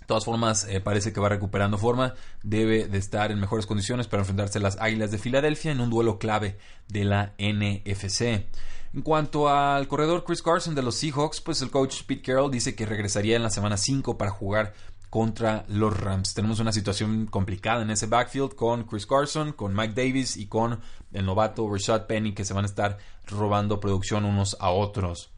De 0.00 0.06
todas 0.06 0.24
formas, 0.24 0.66
eh, 0.70 0.80
parece 0.80 1.12
que 1.12 1.20
va 1.20 1.28
recuperando 1.28 1.76
forma. 1.76 2.14
Debe 2.42 2.86
de 2.86 2.96
estar 2.96 3.30
en 3.30 3.38
mejores 3.38 3.66
condiciones 3.66 4.08
para 4.08 4.22
enfrentarse 4.22 4.56
a 4.56 4.62
las 4.62 4.80
Águilas 4.80 5.10
de 5.10 5.18
Filadelfia 5.18 5.70
en 5.70 5.82
un 5.82 5.90
duelo 5.90 6.18
clave 6.18 6.56
de 6.88 7.04
la 7.04 7.34
NFC. 7.38 8.46
En 8.94 9.02
cuanto 9.02 9.48
al 9.48 9.88
corredor 9.88 10.22
Chris 10.22 10.40
Carson 10.40 10.76
de 10.76 10.82
los 10.82 10.94
Seahawks, 10.94 11.40
pues 11.40 11.60
el 11.62 11.70
coach 11.72 12.04
Pete 12.06 12.22
Carroll 12.22 12.52
dice 12.52 12.76
que 12.76 12.86
regresaría 12.86 13.34
en 13.34 13.42
la 13.42 13.50
semana 13.50 13.76
5 13.76 14.16
para 14.16 14.30
jugar 14.30 14.72
contra 15.10 15.64
los 15.66 15.98
Rams. 15.98 16.32
Tenemos 16.32 16.60
una 16.60 16.70
situación 16.70 17.26
complicada 17.26 17.82
en 17.82 17.90
ese 17.90 18.06
backfield 18.06 18.54
con 18.54 18.84
Chris 18.84 19.04
Carson, 19.04 19.52
con 19.52 19.74
Mike 19.74 19.94
Davis 19.94 20.36
y 20.36 20.46
con 20.46 20.78
el 21.12 21.26
novato 21.26 21.68
Rashad 21.68 22.06
Penny 22.06 22.34
que 22.34 22.44
se 22.44 22.54
van 22.54 22.64
a 22.64 22.68
estar 22.68 22.98
robando 23.26 23.80
producción 23.80 24.24
unos 24.24 24.56
a 24.60 24.70
otros. 24.70 25.30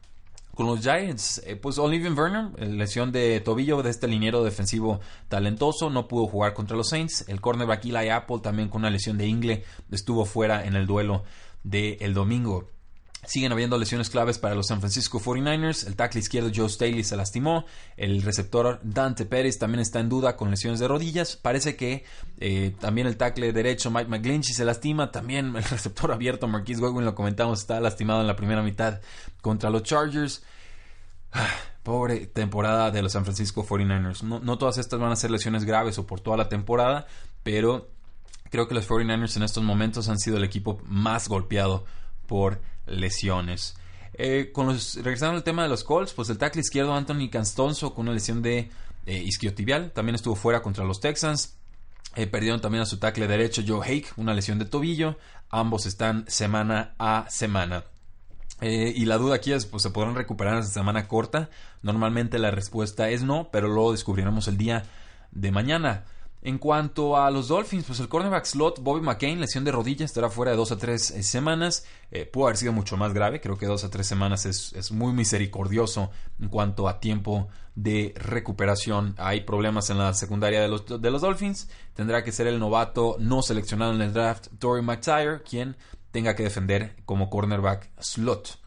Con 0.53 0.67
los 0.67 0.81
Giants, 0.81 1.41
eh, 1.43 1.55
pues 1.55 1.79
Olivier 1.79 2.13
Vernon, 2.13 2.53
eh, 2.59 2.67
lesión 2.67 3.11
de 3.11 3.39
tobillo 3.39 3.81
de 3.81 3.89
este 3.89 4.07
liniero 4.07 4.43
defensivo 4.43 4.99
talentoso, 5.29 5.89
no 5.89 6.07
pudo 6.07 6.27
jugar 6.27 6.53
contra 6.53 6.77
los 6.77 6.89
Saints. 6.89 7.25
El 7.27 7.41
cornerback 7.41 7.85
Eli 7.85 8.09
Apple 8.09 8.37
también 8.43 8.69
con 8.69 8.81
una 8.81 8.91
lesión 8.91 9.17
de 9.17 9.25
ingle 9.25 9.63
estuvo 9.91 10.25
fuera 10.25 10.63
en 10.63 10.75
el 10.75 10.85
duelo 10.85 11.23
del 11.63 12.13
domingo. 12.13 12.76
Siguen 13.25 13.51
habiendo 13.51 13.77
lesiones 13.77 14.09
claves 14.09 14.37
para 14.37 14.55
los 14.55 14.67
San 14.67 14.79
Francisco 14.79 15.19
49ers. 15.19 15.87
El 15.87 15.95
tackle 15.95 16.21
izquierdo 16.21 16.51
Joe 16.53 16.69
Staley 16.69 17.03
se 17.03 17.17
lastimó. 17.17 17.65
El 17.97 18.21
receptor 18.21 18.79
Dante 18.83 19.25
Pérez 19.25 19.57
también 19.57 19.81
está 19.81 19.99
en 19.99 20.07
duda 20.07 20.37
con 20.37 20.49
lesiones 20.51 20.79
de 20.79 20.87
rodillas. 20.87 21.35
Parece 21.35 21.75
que 21.75 22.05
eh, 22.39 22.75
también 22.79 23.07
el 23.07 23.17
tackle 23.17 23.51
derecho 23.51 23.91
Mike 23.91 24.09
McGlinchey 24.09 24.53
se 24.53 24.65
lastima. 24.65 25.11
También 25.11 25.55
el 25.55 25.63
receptor 25.69 26.11
abierto 26.11 26.47
Marquise 26.47 26.79
Godwin, 26.79 27.05
lo 27.05 27.15
comentamos, 27.15 27.59
está 27.59 27.79
lastimado 27.81 28.21
en 28.21 28.27
la 28.27 28.35
primera 28.35 28.61
mitad 28.61 29.01
contra 29.41 29.69
los 29.69 29.83
Chargers. 29.83 30.43
Ah, 31.33 31.49
pobre 31.83 32.27
temporada 32.27 32.91
de 32.91 33.01
los 33.01 33.13
San 33.13 33.23
Francisco 33.23 33.65
49ers. 33.65 34.21
No, 34.21 34.39
no 34.39 34.57
todas 34.57 34.77
estas 34.77 34.99
van 34.99 35.11
a 35.11 35.15
ser 35.15 35.31
lesiones 35.31 35.65
graves 35.65 35.97
o 35.97 36.05
por 36.05 36.21
toda 36.21 36.37
la 36.37 36.49
temporada, 36.49 37.07
pero 37.43 37.89
creo 38.49 38.67
que 38.67 38.75
los 38.75 38.87
49ers 38.87 39.35
en 39.37 39.43
estos 39.43 39.63
momentos 39.63 40.07
han 40.07 40.19
sido 40.19 40.37
el 40.37 40.43
equipo 40.43 40.79
más 40.85 41.27
golpeado 41.27 41.85
por 42.25 42.61
lesiones. 42.87 43.75
Eh, 44.13 44.51
con 44.51 44.67
los, 44.67 44.95
regresando 44.95 45.37
al 45.37 45.43
tema 45.43 45.63
de 45.63 45.69
los 45.69 45.83
Colts, 45.83 46.13
pues 46.13 46.29
el 46.29 46.37
tackle 46.37 46.61
izquierdo 46.61 46.93
Anthony 46.93 47.29
Castonzo 47.29 47.93
con 47.93 48.07
una 48.07 48.13
lesión 48.13 48.41
de 48.41 48.71
eh, 49.05 49.23
isquiotibial 49.23 49.91
también 49.91 50.15
estuvo 50.15 50.35
fuera 50.35 50.61
contra 50.61 50.83
los 50.83 50.99
Texans. 50.99 51.55
Eh, 52.15 52.25
perdieron 52.25 52.59
también 52.61 52.81
a 52.81 52.85
su 52.87 52.97
tackle 52.97 53.27
derecho 53.27 53.61
Joe 53.65 53.85
Hake, 53.85 54.13
una 54.17 54.33
lesión 54.33 54.57
de 54.57 54.65
tobillo. 54.65 55.17
Ambos 55.49 55.85
están 55.85 56.25
semana 56.27 56.95
a 56.97 57.25
semana. 57.29 57.83
y 58.59 59.05
la 59.05 59.17
duda 59.17 59.35
aquí 59.35 59.53
es, 59.53 59.67
pues 59.67 59.83
se 59.83 59.91
podrán 59.91 60.15
recuperar 60.15 60.55
en 60.55 60.61
esta 60.61 60.73
semana 60.73 61.07
corta. 61.07 61.49
Normalmente 61.83 62.39
la 62.39 62.49
respuesta 62.49 63.09
es 63.11 63.21
no, 63.21 63.49
pero 63.51 63.67
lo 63.67 63.91
descubriremos 63.91 64.47
el 64.47 64.57
día 64.57 64.83
de 65.31 65.51
mañana. 65.51 66.05
En 66.47 66.59
cuanto 66.59 67.17
a 67.17 67.29
los 67.29 67.49
Dolphins, 67.49 67.83
pues 67.83 67.99
el 67.99 68.07
cornerback 68.07 68.45
slot 68.45 68.79
Bobby 68.79 69.01
McCain, 69.01 69.41
lesión 69.41 69.65
de 69.65 69.71
rodilla, 69.73 70.05
estará 70.05 70.29
fuera 70.29 70.51
de 70.51 70.57
dos 70.57 70.71
a 70.71 70.77
tres 70.77 71.11
eh, 71.11 71.21
semanas. 71.21 71.85
Eh, 72.09 72.25
pudo 72.25 72.45
haber 72.45 72.55
sido 72.55 72.71
mucho 72.71 72.95
más 72.95 73.13
grave, 73.13 73.41
creo 73.41 73.57
que 73.57 73.65
dos 73.65 73.83
a 73.83 73.89
tres 73.89 74.07
semanas 74.07 74.45
es, 74.45 74.89
muy 74.93 75.11
misericordioso 75.11 76.09
en 76.39 76.47
cuanto 76.47 76.87
a 76.87 77.01
tiempo 77.01 77.49
de 77.75 78.13
recuperación. 78.15 79.13
Hay 79.17 79.41
problemas 79.41 79.89
en 79.89 79.97
la 79.97 80.13
secundaria 80.13 80.61
de 80.61 80.69
los, 80.69 80.85
de 80.85 81.11
los 81.11 81.21
Dolphins. 81.21 81.67
Tendrá 81.93 82.23
que 82.23 82.31
ser 82.31 82.47
el 82.47 82.59
novato 82.59 83.17
no 83.19 83.41
seleccionado 83.41 83.93
en 83.93 83.99
el 83.99 84.13
draft, 84.13 84.47
Tory 84.57 84.81
McTire, 84.81 85.43
quien 85.43 85.75
tenga 86.11 86.33
que 86.33 86.43
defender 86.43 86.95
como 87.03 87.29
cornerback 87.29 87.89
slot. 87.99 88.57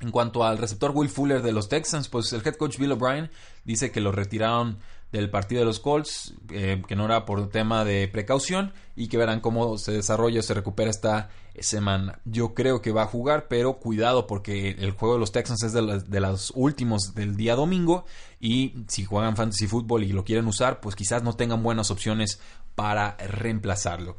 En 0.00 0.12
cuanto 0.12 0.44
al 0.44 0.56
receptor 0.56 0.92
Will 0.94 1.10
Fuller 1.10 1.42
de 1.42 1.52
los 1.52 1.68
Texans, 1.68 2.08
pues 2.08 2.32
el 2.32 2.40
head 2.46 2.54
coach 2.54 2.78
Bill 2.78 2.92
O'Brien 2.92 3.30
dice 3.64 3.90
que 3.90 4.00
lo 4.00 4.12
retiraron 4.12 4.78
del 5.12 5.30
partido 5.30 5.60
de 5.60 5.64
los 5.64 5.80
Colts, 5.80 6.34
eh, 6.50 6.82
que 6.86 6.96
no 6.96 7.06
era 7.06 7.24
por 7.24 7.48
tema 7.48 7.84
de 7.84 8.08
precaución 8.08 8.72
y 8.94 9.08
que 9.08 9.16
verán 9.16 9.40
cómo 9.40 9.78
se 9.78 9.92
desarrolla 9.92 10.42
se 10.42 10.54
recupera 10.54 10.90
esta 10.90 11.30
semana. 11.58 12.20
Yo 12.24 12.54
creo 12.54 12.82
que 12.82 12.92
va 12.92 13.02
a 13.02 13.06
jugar, 13.06 13.48
pero 13.48 13.78
cuidado 13.78 14.26
porque 14.26 14.70
el 14.70 14.92
juego 14.92 15.14
de 15.14 15.20
los 15.20 15.32
Texans 15.32 15.62
es 15.62 15.72
de, 15.72 16.20
los 16.20 16.52
últimos 16.54 17.14
del 17.14 17.36
día 17.36 17.56
domingo 17.56 18.04
y 18.38 18.84
si 18.88 19.04
juegan 19.04 19.36
fantasy 19.36 19.66
fútbol 19.66 20.04
y 20.04 20.12
lo 20.12 20.24
quieren 20.24 20.46
usar, 20.46 20.80
pues 20.80 20.94
quizás 20.94 21.22
no 21.22 21.34
tengan 21.34 21.62
buenas 21.62 21.90
opciones 21.90 22.40
para 22.74 23.16
reemplazarlo. 23.16 24.16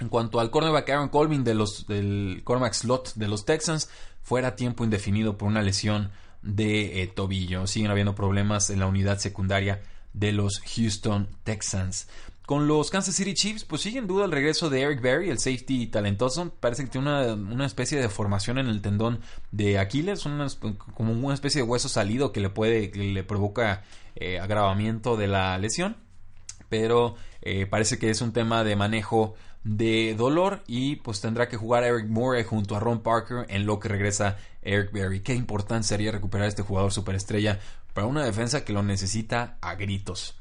En 0.00 0.08
cuanto 0.08 0.38
al 0.38 0.50
cornerback 0.50 0.90
Aaron 0.90 1.08
Colvin 1.08 1.42
de 1.42 1.54
los, 1.54 1.86
del 1.88 2.42
cornerback 2.44 2.74
slot 2.74 3.14
de 3.14 3.28
los 3.28 3.44
Texans, 3.44 3.88
fuera 4.22 4.54
tiempo 4.54 4.84
indefinido 4.84 5.36
por 5.36 5.48
una 5.48 5.62
lesión 5.62 6.10
de 6.42 7.02
eh, 7.02 7.06
tobillo. 7.08 7.66
Siguen 7.66 7.90
habiendo 7.90 8.14
problemas 8.14 8.70
en 8.70 8.78
la 8.78 8.86
unidad 8.86 9.18
secundaria 9.18 9.82
de 10.18 10.32
los 10.32 10.60
Houston 10.60 11.28
Texans. 11.44 12.08
Con 12.46 12.66
los 12.66 12.90
Kansas 12.90 13.14
City 13.14 13.34
Chiefs, 13.34 13.64
pues 13.64 13.82
sigue 13.82 13.98
en 13.98 14.06
duda 14.06 14.24
el 14.24 14.32
regreso 14.32 14.70
de 14.70 14.80
Eric 14.80 15.02
Berry, 15.02 15.28
el 15.28 15.38
safety 15.38 15.86
talentoso. 15.88 16.50
Parece 16.60 16.84
que 16.84 16.90
tiene 16.90 17.32
una, 17.34 17.66
especie 17.66 18.00
de 18.00 18.08
formación 18.08 18.56
en 18.56 18.68
el 18.68 18.80
tendón 18.80 19.20
de 19.50 19.78
Aquiles, 19.78 20.26
como 20.94 21.12
una 21.12 21.34
especie 21.34 21.60
de 21.60 21.68
hueso 21.68 21.90
salido 21.90 22.32
que 22.32 22.40
le 22.40 22.48
puede, 22.48 22.90
le 22.94 23.22
provoca 23.22 23.84
eh, 24.16 24.40
agravamiento 24.40 25.18
de 25.18 25.26
la 25.26 25.58
lesión. 25.58 25.98
Pero 26.70 27.16
eh, 27.42 27.66
parece 27.66 27.98
que 27.98 28.08
es 28.08 28.22
un 28.22 28.32
tema 28.32 28.64
de 28.64 28.76
manejo 28.76 29.34
de 29.64 30.14
dolor 30.16 30.62
y 30.66 30.96
pues 30.96 31.20
tendrá 31.20 31.48
que 31.48 31.58
jugar 31.58 31.84
Eric 31.84 32.06
Moore 32.06 32.44
junto 32.44 32.76
a 32.76 32.80
Ron 32.80 33.02
Parker 33.02 33.44
en 33.50 33.66
lo 33.66 33.78
que 33.78 33.88
regresa 33.88 34.38
Eric 34.62 34.92
Berry. 34.92 35.20
Qué 35.20 35.34
importante 35.34 35.86
sería 35.86 36.12
recuperar 36.12 36.46
a 36.46 36.48
este 36.48 36.62
jugador 36.62 36.92
superestrella 36.92 37.60
para 37.98 38.06
una 38.06 38.24
defensa 38.24 38.64
que 38.64 38.72
lo 38.72 38.84
necesita 38.84 39.58
a 39.60 39.74
gritos. 39.74 40.36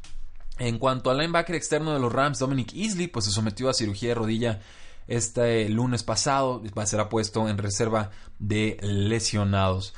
En 0.59 0.77
cuanto 0.77 1.09
al 1.09 1.17
linebacker 1.17 1.55
externo 1.55 1.91
de 1.91 1.99
los 1.99 2.13
Rams, 2.13 2.37
Dominic 2.37 2.71
Easley, 2.71 3.07
pues 3.07 3.25
se 3.25 3.31
sometió 3.31 3.67
a 3.67 3.73
cirugía 3.73 4.09
de 4.09 4.13
rodilla 4.13 4.61
este 5.07 5.67
lunes 5.67 6.03
pasado, 6.03 6.61
será 6.85 7.09
puesto 7.09 7.49
en 7.49 7.57
reserva 7.57 8.11
de 8.37 8.77
lesionados. 8.83 9.95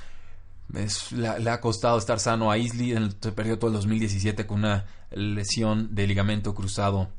le, 0.70 1.50
ha 1.50 1.60
costado 1.60 1.98
estar 1.98 2.22
sano 2.22 2.50
a 2.50 2.58
Easley 2.58 2.94
en 2.94 3.04
el 3.04 3.34
periodo 3.34 3.68
del 3.68 3.74
2017 3.74 4.48
con 4.48 4.60
una 4.60 4.86
lesión 5.12 5.94
de 5.94 6.08
ligamento 6.08 6.56
cruzado 6.56 7.10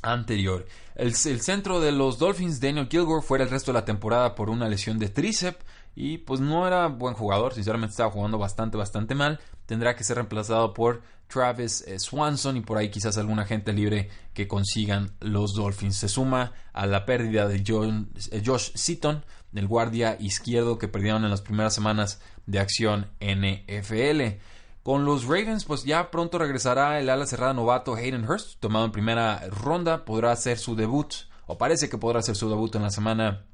anterior. 0.00 0.66
El, 0.94 1.08
el, 1.08 1.42
centro 1.42 1.78
de 1.78 1.92
los 1.92 2.18
Dolphins, 2.18 2.58
Daniel 2.58 2.88
Kilgore, 2.88 3.20
fuera 3.20 3.44
el 3.44 3.50
resto 3.50 3.70
de 3.70 3.80
la 3.80 3.84
temporada 3.84 4.34
por 4.34 4.48
una 4.48 4.66
lesión 4.66 4.98
de 4.98 5.10
tríceps 5.10 5.62
y 5.94 6.18
pues 6.18 6.40
no 6.40 6.66
era 6.66 6.88
buen 6.88 7.14
jugador, 7.14 7.54
sinceramente 7.54 7.92
estaba 7.92 8.10
jugando 8.10 8.38
bastante, 8.38 8.76
bastante 8.76 9.14
mal. 9.14 9.40
Tendrá 9.66 9.94
que 9.94 10.04
ser 10.04 10.16
reemplazado 10.16 10.74
por 10.74 11.02
Travis 11.28 11.82
eh, 11.86 11.98
Swanson 11.98 12.56
y 12.56 12.60
por 12.60 12.76
ahí 12.76 12.90
quizás 12.90 13.16
alguna 13.16 13.44
gente 13.44 13.72
libre 13.72 14.10
que 14.34 14.48
consigan 14.48 15.12
los 15.20 15.54
Dolphins. 15.54 15.96
Se 15.96 16.08
suma 16.08 16.52
a 16.72 16.86
la 16.86 17.06
pérdida 17.06 17.48
de 17.48 17.56
eh, 17.56 18.42
Josh 18.44 18.72
Seaton, 18.74 19.24
del 19.52 19.68
guardia 19.68 20.16
izquierdo 20.18 20.78
que 20.78 20.88
perdieron 20.88 21.24
en 21.24 21.30
las 21.30 21.42
primeras 21.42 21.74
semanas 21.74 22.20
de 22.46 22.58
acción 22.58 23.06
NFL. 23.20 24.40
Con 24.82 25.06
los 25.06 25.24
Ravens, 25.24 25.64
pues 25.64 25.84
ya 25.84 26.10
pronto 26.10 26.38
regresará 26.38 27.00
el 27.00 27.08
ala 27.08 27.24
cerrada 27.24 27.54
novato 27.54 27.94
Hayden 27.94 28.28
Hurst, 28.28 28.60
tomado 28.60 28.84
en 28.84 28.92
primera 28.92 29.40
ronda, 29.48 30.04
podrá 30.04 30.32
hacer 30.32 30.58
su 30.58 30.76
debut, 30.76 31.14
o 31.46 31.56
parece 31.56 31.88
que 31.88 31.96
podrá 31.96 32.18
hacer 32.18 32.36
su 32.36 32.50
debut 32.50 32.74
en 32.74 32.82
la 32.82 32.90
semana 32.90 33.46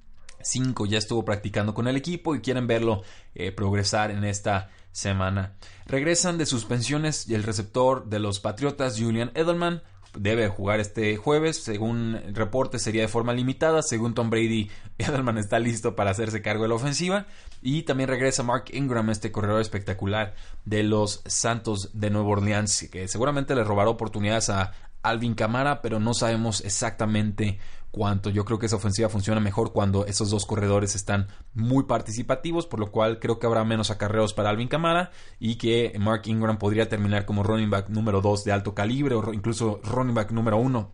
5 0.42 0.86
ya 0.86 0.98
estuvo 0.98 1.24
practicando 1.24 1.74
con 1.74 1.88
el 1.88 1.96
equipo 1.96 2.34
y 2.34 2.40
quieren 2.40 2.66
verlo 2.66 3.02
eh, 3.34 3.52
progresar 3.52 4.10
en 4.10 4.24
esta 4.24 4.70
semana. 4.92 5.54
Regresan 5.86 6.38
de 6.38 6.46
suspensiones 6.46 7.28
y 7.28 7.34
el 7.34 7.42
receptor 7.42 8.06
de 8.06 8.18
los 8.18 8.40
Patriotas, 8.40 8.98
Julian 8.98 9.30
Edelman, 9.34 9.82
debe 10.14 10.48
jugar 10.48 10.80
este 10.80 11.16
jueves. 11.16 11.62
Según 11.62 12.20
reporte 12.32 12.78
sería 12.78 13.02
de 13.02 13.08
forma 13.08 13.32
limitada. 13.32 13.82
Según 13.82 14.14
Tom 14.14 14.30
Brady, 14.30 14.70
Edelman 14.98 15.38
está 15.38 15.58
listo 15.58 15.96
para 15.96 16.10
hacerse 16.10 16.42
cargo 16.42 16.64
de 16.64 16.68
la 16.68 16.74
ofensiva. 16.74 17.26
Y 17.62 17.82
también 17.82 18.08
regresa 18.08 18.42
Mark 18.42 18.64
Ingram, 18.72 19.10
este 19.10 19.32
corredor 19.32 19.60
espectacular 19.60 20.34
de 20.64 20.82
los 20.82 21.22
Santos 21.26 21.90
de 21.92 22.10
Nueva 22.10 22.30
Orleans, 22.30 22.88
que 22.90 23.06
seguramente 23.08 23.54
le 23.54 23.64
robará 23.64 23.90
oportunidades 23.90 24.50
a 24.50 24.72
Alvin 25.02 25.34
Camara, 25.34 25.82
pero 25.82 26.00
no 26.00 26.14
sabemos 26.14 26.62
exactamente 26.62 27.58
cuanto 27.90 28.30
yo 28.30 28.44
creo 28.44 28.58
que 28.58 28.66
esa 28.66 28.76
ofensiva 28.76 29.08
funciona 29.08 29.40
mejor 29.40 29.72
cuando 29.72 30.06
esos 30.06 30.30
dos 30.30 30.46
corredores 30.46 30.94
están 30.94 31.28
muy 31.54 31.84
participativos, 31.84 32.66
por 32.66 32.80
lo 32.80 32.90
cual 32.90 33.18
creo 33.18 33.38
que 33.38 33.46
habrá 33.46 33.64
menos 33.64 33.90
acarreos 33.90 34.32
para 34.32 34.50
Alvin 34.50 34.68
Kamara 34.68 35.10
y 35.38 35.56
que 35.56 35.92
Mark 35.98 36.22
Ingram 36.26 36.58
podría 36.58 36.88
terminar 36.88 37.26
como 37.26 37.42
running 37.42 37.70
back 37.70 37.88
número 37.88 38.20
2 38.20 38.44
de 38.44 38.52
alto 38.52 38.74
calibre 38.74 39.14
o 39.14 39.32
incluso 39.32 39.80
running 39.82 40.14
back 40.14 40.30
número 40.30 40.56
1 40.58 40.92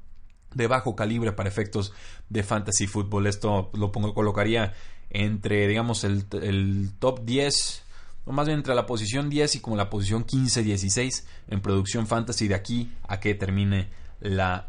de 0.55 0.67
bajo 0.67 0.97
calibre 0.97 1.33
para 1.33 1.49
efectos 1.49 1.93
de 2.31 2.43
fantasy 2.43 2.87
football. 2.87 3.27
Esto 3.27 3.71
lo 3.75 3.93
pongo, 3.93 4.15
colocaría 4.15 4.73
entre, 5.11 5.69
digamos, 5.69 6.05
el, 6.05 6.25
el 6.43 6.93
top 6.99 7.25
10 7.25 7.83
o 8.25 8.33
más 8.33 8.47
bien 8.47 8.59
entre 8.59 8.75
la 8.75 8.87
posición 8.87 9.31
10 9.31 9.57
y 9.57 9.61
como 9.61 9.77
la 9.77 9.89
posición 9.89 10.27
15-16 10.27 11.25
en 11.49 11.61
producción 11.61 12.07
fantasy 12.07 12.49
de 12.49 12.55
aquí 12.55 12.91
a 13.07 13.21
que 13.21 13.35
termine 13.35 13.89
la 14.21 14.67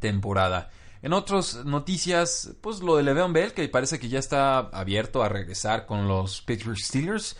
temporada. 0.00 0.70
En 1.02 1.12
otras 1.12 1.64
noticias, 1.64 2.54
pues 2.60 2.80
lo 2.80 2.96
de 2.96 3.02
Le'Veon 3.02 3.32
Bell, 3.32 3.52
que 3.52 3.68
parece 3.68 3.98
que 3.98 4.08
ya 4.08 4.20
está 4.20 4.58
abierto 4.58 5.24
a 5.24 5.28
regresar 5.28 5.84
con 5.84 6.06
los 6.06 6.42
Pittsburgh 6.42 6.78
Steelers. 6.78 7.36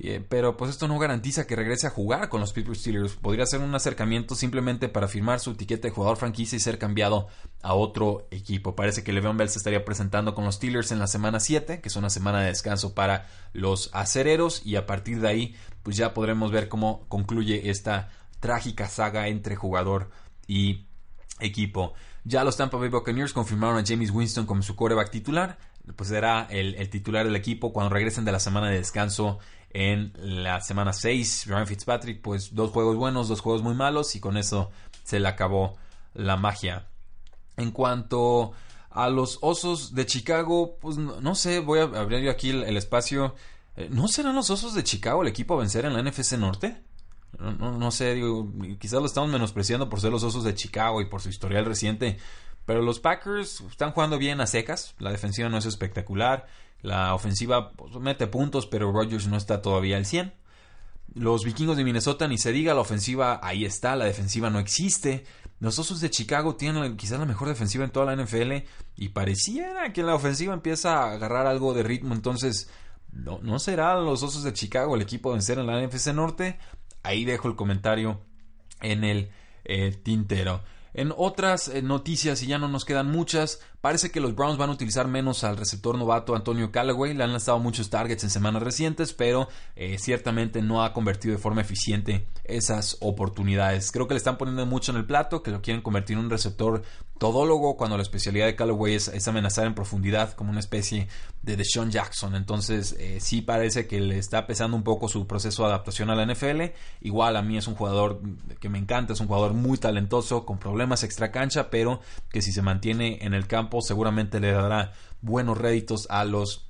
Eh, 0.00 0.20
pero 0.28 0.56
pues 0.56 0.72
esto 0.72 0.88
no 0.88 0.98
garantiza 0.98 1.46
que 1.46 1.54
regrese 1.54 1.86
a 1.86 1.90
jugar 1.90 2.28
con 2.28 2.40
los 2.40 2.52
Pittsburgh 2.52 2.76
Steelers. 2.76 3.14
Podría 3.14 3.46
ser 3.46 3.60
un 3.60 3.72
acercamiento 3.72 4.34
simplemente 4.34 4.88
para 4.88 5.06
firmar 5.06 5.38
su 5.38 5.52
etiqueta 5.52 5.86
de 5.86 5.94
jugador 5.94 6.16
franquicia 6.16 6.56
y 6.56 6.60
ser 6.60 6.78
cambiado 6.78 7.28
a 7.62 7.74
otro 7.74 8.26
equipo. 8.32 8.74
Parece 8.74 9.04
que 9.04 9.12
Le'Veon 9.12 9.36
Bell 9.36 9.48
se 9.48 9.58
estaría 9.58 9.84
presentando 9.84 10.34
con 10.34 10.44
los 10.44 10.56
Steelers 10.56 10.90
en 10.90 10.98
la 10.98 11.06
semana 11.06 11.38
7, 11.38 11.80
que 11.80 11.88
es 11.88 11.94
una 11.94 12.10
semana 12.10 12.40
de 12.40 12.46
descanso 12.46 12.94
para 12.94 13.28
los 13.52 13.90
acereros 13.92 14.66
y 14.66 14.74
a 14.74 14.86
partir 14.86 15.20
de 15.20 15.28
ahí 15.28 15.56
pues 15.84 15.96
ya 15.96 16.14
podremos 16.14 16.50
ver 16.50 16.68
cómo 16.68 17.06
concluye 17.06 17.70
esta 17.70 18.10
trágica 18.40 18.88
saga 18.88 19.28
entre 19.28 19.54
jugador 19.54 20.10
y 20.48 20.86
equipo. 21.38 21.94
Ya 22.24 22.42
los 22.42 22.56
Tampa 22.56 22.78
Bay 22.78 22.88
Buccaneers 22.88 23.32
confirmaron 23.32 23.78
a 23.78 23.84
James 23.86 24.10
Winston 24.10 24.46
como 24.46 24.62
su 24.62 24.74
quarterback 24.74 25.10
titular. 25.10 25.58
Pues 25.96 26.08
será 26.08 26.46
el, 26.50 26.74
el 26.76 26.88
titular 26.88 27.26
del 27.26 27.36
equipo 27.36 27.72
cuando 27.72 27.92
regresen 27.92 28.24
de 28.24 28.32
la 28.32 28.40
semana 28.40 28.70
de 28.70 28.76
descanso 28.76 29.38
en 29.74 30.12
la 30.16 30.60
semana 30.62 30.92
6. 30.92 31.46
Ryan 31.48 31.66
Fitzpatrick, 31.66 32.22
pues 32.22 32.54
dos 32.54 32.70
juegos 32.70 32.96
buenos, 32.96 33.28
dos 33.28 33.40
juegos 33.40 33.62
muy 33.62 33.74
malos 33.74 34.16
y 34.16 34.20
con 34.20 34.38
eso 34.38 34.70
se 35.02 35.20
le 35.20 35.28
acabó 35.28 35.76
la 36.14 36.36
magia. 36.36 36.86
En 37.56 37.72
cuanto 37.72 38.52
a 38.90 39.10
los 39.10 39.38
Osos 39.42 39.94
de 39.94 40.06
Chicago, 40.06 40.78
pues 40.80 40.96
no, 40.96 41.34
sé, 41.34 41.58
voy 41.58 41.80
a 41.80 41.82
abrir 41.82 42.28
aquí 42.30 42.50
el, 42.50 42.76
espacio. 42.76 43.34
Eh, 43.76 43.88
¿No 43.90 44.08
serán 44.08 44.36
los 44.36 44.50
Osos 44.50 44.74
de 44.74 44.84
Chicago 44.84 45.22
el 45.22 45.28
equipo 45.28 45.54
a 45.54 45.58
vencer 45.58 45.84
en 45.84 45.92
la 45.92 46.02
NFC 46.02 46.38
Norte? 46.38 46.82
No, 47.38 47.90
sé, 47.90 48.14
digo, 48.14 48.52
quizás 48.78 49.00
lo 49.00 49.06
estamos 49.06 49.30
menospreciando 49.30 49.88
por 49.88 50.00
ser 50.00 50.10
los 50.10 50.22
Osos 50.22 50.44
de 50.44 50.54
Chicago 50.54 51.00
y 51.00 51.06
por 51.06 51.20
su 51.20 51.28
historial 51.28 51.64
reciente. 51.64 52.18
Pero 52.66 52.82
los 52.82 53.00
Packers 53.00 53.60
están 53.70 53.92
jugando 53.92 54.18
bien 54.18 54.40
a 54.40 54.46
secas. 54.46 54.94
La 54.98 55.10
defensiva 55.10 55.48
no 55.48 55.58
es 55.58 55.66
espectacular. 55.66 56.46
La 56.80 57.14
ofensiva 57.14 57.72
pues, 57.72 57.94
mete 57.96 58.26
puntos, 58.26 58.66
pero 58.66 58.92
Rodgers 58.92 59.26
no 59.26 59.36
está 59.36 59.62
todavía 59.62 59.96
al 59.96 60.06
100. 60.06 60.32
Los 61.14 61.44
vikingos 61.44 61.76
de 61.76 61.84
Minnesota, 61.84 62.26
ni 62.26 62.38
se 62.38 62.52
diga, 62.52 62.74
la 62.74 62.80
ofensiva 62.80 63.40
ahí 63.42 63.64
está, 63.64 63.94
la 63.94 64.06
defensiva 64.06 64.50
no 64.50 64.58
existe. 64.58 65.24
Los 65.60 65.78
Osos 65.78 66.00
de 66.00 66.10
Chicago 66.10 66.56
tienen 66.56 66.96
quizás 66.96 67.18
la 67.18 67.26
mejor 67.26 67.48
defensiva 67.48 67.84
en 67.84 67.90
toda 67.90 68.14
la 68.14 68.22
NFL 68.22 68.66
y 68.96 69.10
pareciera 69.10 69.92
que 69.92 70.02
la 70.02 70.14
ofensiva 70.14 70.52
empieza 70.52 70.98
a 70.98 71.12
agarrar 71.12 71.46
algo 71.46 71.72
de 71.72 71.84
ritmo. 71.84 72.14
Entonces, 72.14 72.68
no, 73.12 73.38
no 73.42 73.58
será 73.58 73.98
los 74.00 74.22
Osos 74.22 74.42
de 74.42 74.52
Chicago 74.52 74.96
el 74.96 75.02
equipo 75.02 75.30
a 75.30 75.34
vencer 75.34 75.58
en 75.58 75.66
la 75.66 75.80
NFC 75.80 76.08
Norte. 76.08 76.58
Ahí 77.04 77.24
dejo 77.24 77.46
el 77.48 77.54
comentario 77.54 78.20
en 78.80 79.04
el 79.04 79.30
eh, 79.64 79.92
tintero. 80.02 80.62
En 80.92 81.12
otras 81.16 81.68
eh, 81.68 81.82
noticias, 81.82 82.42
y 82.42 82.46
ya 82.46 82.58
no 82.58 82.66
nos 82.66 82.84
quedan 82.84 83.10
muchas, 83.10 83.60
parece 83.84 84.10
que 84.10 84.18
los 84.18 84.34
Browns 84.34 84.56
van 84.56 84.70
a 84.70 84.72
utilizar 84.72 85.08
menos 85.08 85.44
al 85.44 85.58
receptor 85.58 85.98
novato 85.98 86.34
Antonio 86.34 86.72
Callaway. 86.72 87.12
Le 87.12 87.22
han 87.22 87.32
lanzado 87.32 87.58
muchos 87.58 87.90
targets 87.90 88.24
en 88.24 88.30
semanas 88.30 88.62
recientes, 88.62 89.12
pero 89.12 89.46
eh, 89.76 89.98
ciertamente 89.98 90.62
no 90.62 90.82
ha 90.82 90.94
convertido 90.94 91.34
de 91.34 91.38
forma 91.38 91.60
eficiente 91.60 92.26
esas 92.44 92.96
oportunidades. 93.00 93.92
Creo 93.92 94.08
que 94.08 94.14
le 94.14 94.18
están 94.18 94.38
poniendo 94.38 94.64
mucho 94.64 94.90
en 94.90 94.96
el 94.96 95.04
plato, 95.04 95.42
que 95.42 95.50
lo 95.50 95.60
quieren 95.60 95.82
convertir 95.82 96.16
en 96.16 96.24
un 96.24 96.30
receptor 96.30 96.82
todólogo, 97.18 97.76
cuando 97.76 97.96
la 97.96 98.02
especialidad 98.02 98.46
de 98.46 98.56
Callaway 98.56 98.94
es, 98.94 99.28
amenazar 99.28 99.66
en 99.66 99.74
profundidad 99.74 100.32
como 100.32 100.50
una 100.50 100.60
especie 100.60 101.06
de 101.42 101.56
Deshaun 101.56 101.90
Jackson. 101.90 102.34
Entonces, 102.34 102.96
eh, 102.98 103.18
sí 103.20 103.42
parece 103.42 103.86
que 103.86 104.00
le 104.00 104.18
está 104.18 104.46
pesando 104.46 104.76
un 104.76 104.82
poco 104.82 105.08
su 105.08 105.26
proceso 105.26 105.62
de 105.62 105.68
adaptación 105.68 106.10
a 106.10 106.14
la 106.14 106.24
NFL. 106.26 106.72
Igual 107.02 107.36
a 107.36 107.42
mí 107.42 107.56
es 107.56 107.68
un 107.68 107.74
jugador 107.74 108.20
que 108.60 108.68
me 108.68 108.78
encanta, 108.78 109.12
es 109.12 109.20
un 109.20 109.26
jugador 109.26 109.52
muy 109.52 109.76
talentoso, 109.78 110.44
con 110.44 110.58
problemas 110.58 111.02
extra 111.02 111.30
cancha, 111.30 111.70
pero 111.70 112.00
que 112.30 112.42
si 112.42 112.50
se 112.50 112.62
mantiene 112.62 113.18
en 113.20 113.34
el 113.34 113.46
campo 113.46 113.73
seguramente 113.80 114.40
le 114.40 114.52
dará 114.52 114.92
buenos 115.20 115.58
réditos 115.58 116.06
a 116.10 116.24
los 116.24 116.66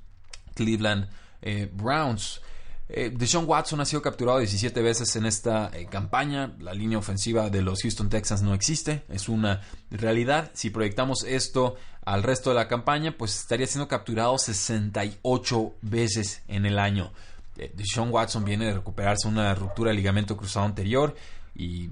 Cleveland 0.53 1.09
eh, 1.41 1.69
Browns. 1.73 2.41
Eh, 2.87 3.11
Deshaun 3.15 3.45
Watson 3.47 3.81
ha 3.81 3.85
sido 3.85 4.01
capturado 4.01 4.37
17 4.37 4.81
veces 4.81 5.15
en 5.15 5.25
esta 5.25 5.71
eh, 5.73 5.87
campaña. 5.87 6.55
La 6.59 6.73
línea 6.73 6.97
ofensiva 6.97 7.49
de 7.49 7.61
los 7.61 7.81
Houston 7.81 8.09
Texans 8.09 8.43
no 8.43 8.53
existe. 8.53 9.03
Es 9.09 9.27
una 9.27 9.61
realidad. 9.89 10.51
Si 10.53 10.69
proyectamos 10.69 11.23
esto 11.23 11.75
al 12.05 12.21
resto 12.21 12.51
de 12.51 12.57
la 12.57 12.67
campaña, 12.67 13.15
pues 13.17 13.39
estaría 13.39 13.65
siendo 13.65 13.87
capturado 13.87 14.37
68 14.37 15.73
veces 15.81 16.43
en 16.47 16.65
el 16.67 16.77
año. 16.77 17.11
Eh, 17.57 17.73
Deshaun 17.75 18.11
Watson 18.11 18.45
viene 18.45 18.65
de 18.65 18.73
recuperarse 18.73 19.27
una 19.27 19.55
ruptura 19.55 19.89
de 19.89 19.97
ligamento 19.97 20.37
cruzado 20.37 20.65
anterior 20.65 21.15
y 21.55 21.89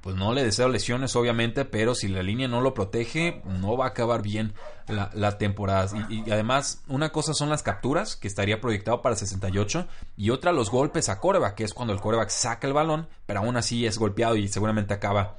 pues 0.00 0.16
no 0.16 0.32
le 0.32 0.42
deseo 0.42 0.68
lesiones, 0.68 1.14
obviamente, 1.14 1.64
pero 1.64 1.94
si 1.94 2.08
la 2.08 2.22
línea 2.22 2.48
no 2.48 2.60
lo 2.62 2.72
protege, 2.72 3.42
no 3.44 3.76
va 3.76 3.84
a 3.84 3.88
acabar 3.88 4.22
bien 4.22 4.54
la, 4.88 5.38
temporada. 5.38 5.90
Y, 6.08 6.30
además, 6.30 6.82
una 6.88 7.10
cosa 7.10 7.34
son 7.34 7.50
las 7.50 7.62
capturas, 7.62 8.16
que 8.16 8.26
estaría 8.26 8.60
proyectado 8.60 9.02
para 9.02 9.14
68, 9.14 9.86
y 10.16 10.30
otra 10.30 10.52
los 10.52 10.70
golpes 10.70 11.08
a 11.10 11.20
coreback, 11.20 11.54
que 11.54 11.64
es 11.64 11.74
cuando 11.74 11.92
el 11.92 12.00
coreback 12.00 12.30
saca 12.30 12.66
el 12.66 12.72
balón, 12.72 13.08
pero 13.26 13.40
aún 13.40 13.56
así 13.56 13.86
es 13.86 13.98
golpeado 13.98 14.36
y 14.36 14.48
seguramente 14.48 14.94
acaba 14.94 15.36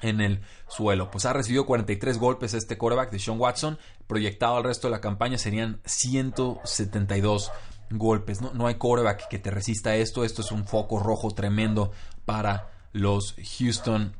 en 0.00 0.22
el 0.22 0.40
suelo. 0.68 1.10
Pues 1.10 1.26
ha 1.26 1.34
recibido 1.34 1.66
43 1.66 2.18
golpes 2.18 2.54
este 2.54 2.78
coreback 2.78 3.10
de 3.10 3.18
Sean 3.18 3.38
Watson, 3.38 3.78
proyectado 4.06 4.56
al 4.56 4.64
resto 4.64 4.86
de 4.88 4.92
la 4.92 5.02
campaña 5.02 5.36
serían 5.36 5.80
172 5.84 7.52
golpes. 7.90 8.40
No, 8.40 8.54
no 8.54 8.66
hay 8.66 8.76
coreback 8.76 9.28
que 9.28 9.38
te 9.38 9.50
resista 9.50 9.96
esto, 9.96 10.24
esto 10.24 10.40
es 10.40 10.50
un 10.50 10.64
foco 10.64 10.98
rojo 10.98 11.30
tremendo 11.32 11.92
para 12.24 12.77
los 12.92 13.34
Houston 13.58 14.14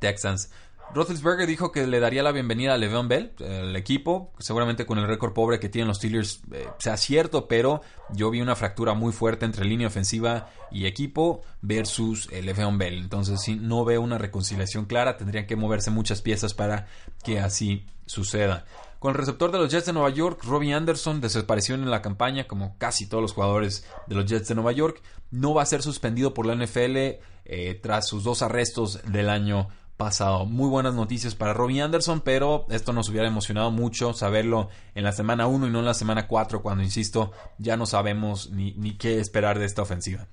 Texans. 0.00 0.50
Roethlisberger 0.92 1.46
dijo 1.46 1.72
que 1.72 1.86
le 1.86 1.98
daría 1.98 2.22
la 2.22 2.30
bienvenida 2.30 2.74
a 2.74 2.78
Le'Veon 2.78 3.08
Bell, 3.08 3.32
el 3.40 3.74
equipo, 3.74 4.32
seguramente 4.38 4.86
con 4.86 4.98
el 4.98 5.08
récord 5.08 5.32
pobre 5.32 5.58
que 5.58 5.68
tienen 5.68 5.88
los 5.88 5.96
Steelers 5.96 6.42
eh, 6.52 6.68
sea 6.78 6.96
cierto, 6.96 7.48
pero 7.48 7.80
yo 8.12 8.30
vi 8.30 8.40
una 8.40 8.54
fractura 8.54 8.94
muy 8.94 9.12
fuerte 9.12 9.44
entre 9.44 9.64
línea 9.64 9.88
ofensiva 9.88 10.50
y 10.70 10.86
equipo 10.86 11.42
versus 11.62 12.28
eh, 12.30 12.42
Le'Veon 12.42 12.78
Bell. 12.78 12.98
Entonces, 12.98 13.40
si 13.40 13.56
no 13.56 13.84
veo 13.84 14.02
una 14.02 14.18
reconciliación 14.18 14.84
clara, 14.84 15.16
tendrían 15.16 15.46
que 15.46 15.56
moverse 15.56 15.90
muchas 15.90 16.22
piezas 16.22 16.54
para 16.54 16.86
que 17.24 17.40
así 17.40 17.86
suceda. 18.06 18.64
Con 19.04 19.10
el 19.10 19.18
receptor 19.18 19.52
de 19.52 19.58
los 19.58 19.70
Jets 19.70 19.84
de 19.84 19.92
Nueva 19.92 20.08
York, 20.08 20.42
Robbie 20.44 20.72
Anderson 20.72 21.20
desapareció 21.20 21.74
en 21.74 21.90
la 21.90 22.00
campaña, 22.00 22.48
como 22.48 22.78
casi 22.78 23.06
todos 23.06 23.20
los 23.20 23.34
jugadores 23.34 23.86
de 24.06 24.14
los 24.14 24.24
Jets 24.24 24.48
de 24.48 24.54
Nueva 24.54 24.72
York. 24.72 25.02
No 25.30 25.52
va 25.52 25.60
a 25.60 25.66
ser 25.66 25.82
suspendido 25.82 26.32
por 26.32 26.46
la 26.46 26.54
NFL 26.54 26.96
eh, 26.96 27.78
tras 27.82 28.08
sus 28.08 28.24
dos 28.24 28.40
arrestos 28.40 29.02
del 29.04 29.28
año 29.28 29.68
pasado. 29.98 30.46
Muy 30.46 30.70
buenas 30.70 30.94
noticias 30.94 31.34
para 31.34 31.52
Robbie 31.52 31.82
Anderson, 31.82 32.22
pero 32.22 32.64
esto 32.70 32.94
nos 32.94 33.10
hubiera 33.10 33.28
emocionado 33.28 33.70
mucho 33.70 34.14
saberlo 34.14 34.70
en 34.94 35.04
la 35.04 35.12
semana 35.12 35.48
1 35.48 35.66
y 35.66 35.70
no 35.70 35.80
en 35.80 35.84
la 35.84 35.92
semana 35.92 36.26
4, 36.26 36.62
cuando, 36.62 36.82
insisto, 36.82 37.30
ya 37.58 37.76
no 37.76 37.84
sabemos 37.84 38.52
ni, 38.52 38.96
qué 38.96 39.20
esperar 39.20 39.58
de 39.58 39.66
esta 39.66 39.82
ofensiva. 39.82 40.28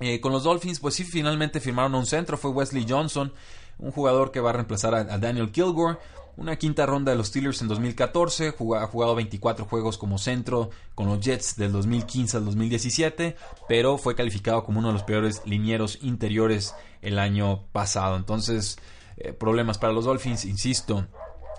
Eh, 0.00 0.22
con 0.22 0.32
los 0.32 0.44
Dolphins, 0.44 0.80
pues 0.80 0.94
sí, 0.94 1.04
finalmente 1.04 1.60
firmaron 1.60 1.94
un 1.94 2.06
centro, 2.06 2.38
fue 2.38 2.50
Wesley 2.50 2.86
Johnson, 2.88 3.34
un 3.76 3.90
jugador 3.90 4.32
que 4.32 4.40
va 4.40 4.48
a 4.48 4.54
reemplazar 4.54 4.94
a 4.94 5.18
Daniel 5.18 5.52
Kilgore 5.52 5.98
una 6.36 6.56
quinta 6.56 6.86
ronda 6.86 7.12
de 7.12 7.18
los 7.18 7.28
Steelers 7.28 7.62
en 7.62 7.68
2014, 7.68 8.48
ha 8.48 8.86
jugado 8.86 9.14
24 9.14 9.64
juegos 9.64 9.98
como 9.98 10.18
centro 10.18 10.70
con 10.94 11.06
los 11.06 11.20
Jets 11.20 11.56
del 11.56 11.72
2015 11.72 12.36
al 12.36 12.44
2017, 12.44 13.36
pero 13.68 13.98
fue 13.98 14.14
calificado 14.14 14.64
como 14.64 14.78
uno 14.78 14.88
de 14.88 14.94
los 14.94 15.02
peores 15.02 15.42
linieros 15.46 15.98
interiores 16.02 16.74
el 17.02 17.18
año 17.18 17.64
pasado. 17.72 18.16
Entonces, 18.16 18.78
eh, 19.16 19.32
problemas 19.32 19.78
para 19.78 19.92
los 19.92 20.04
Dolphins, 20.04 20.44
insisto. 20.44 21.06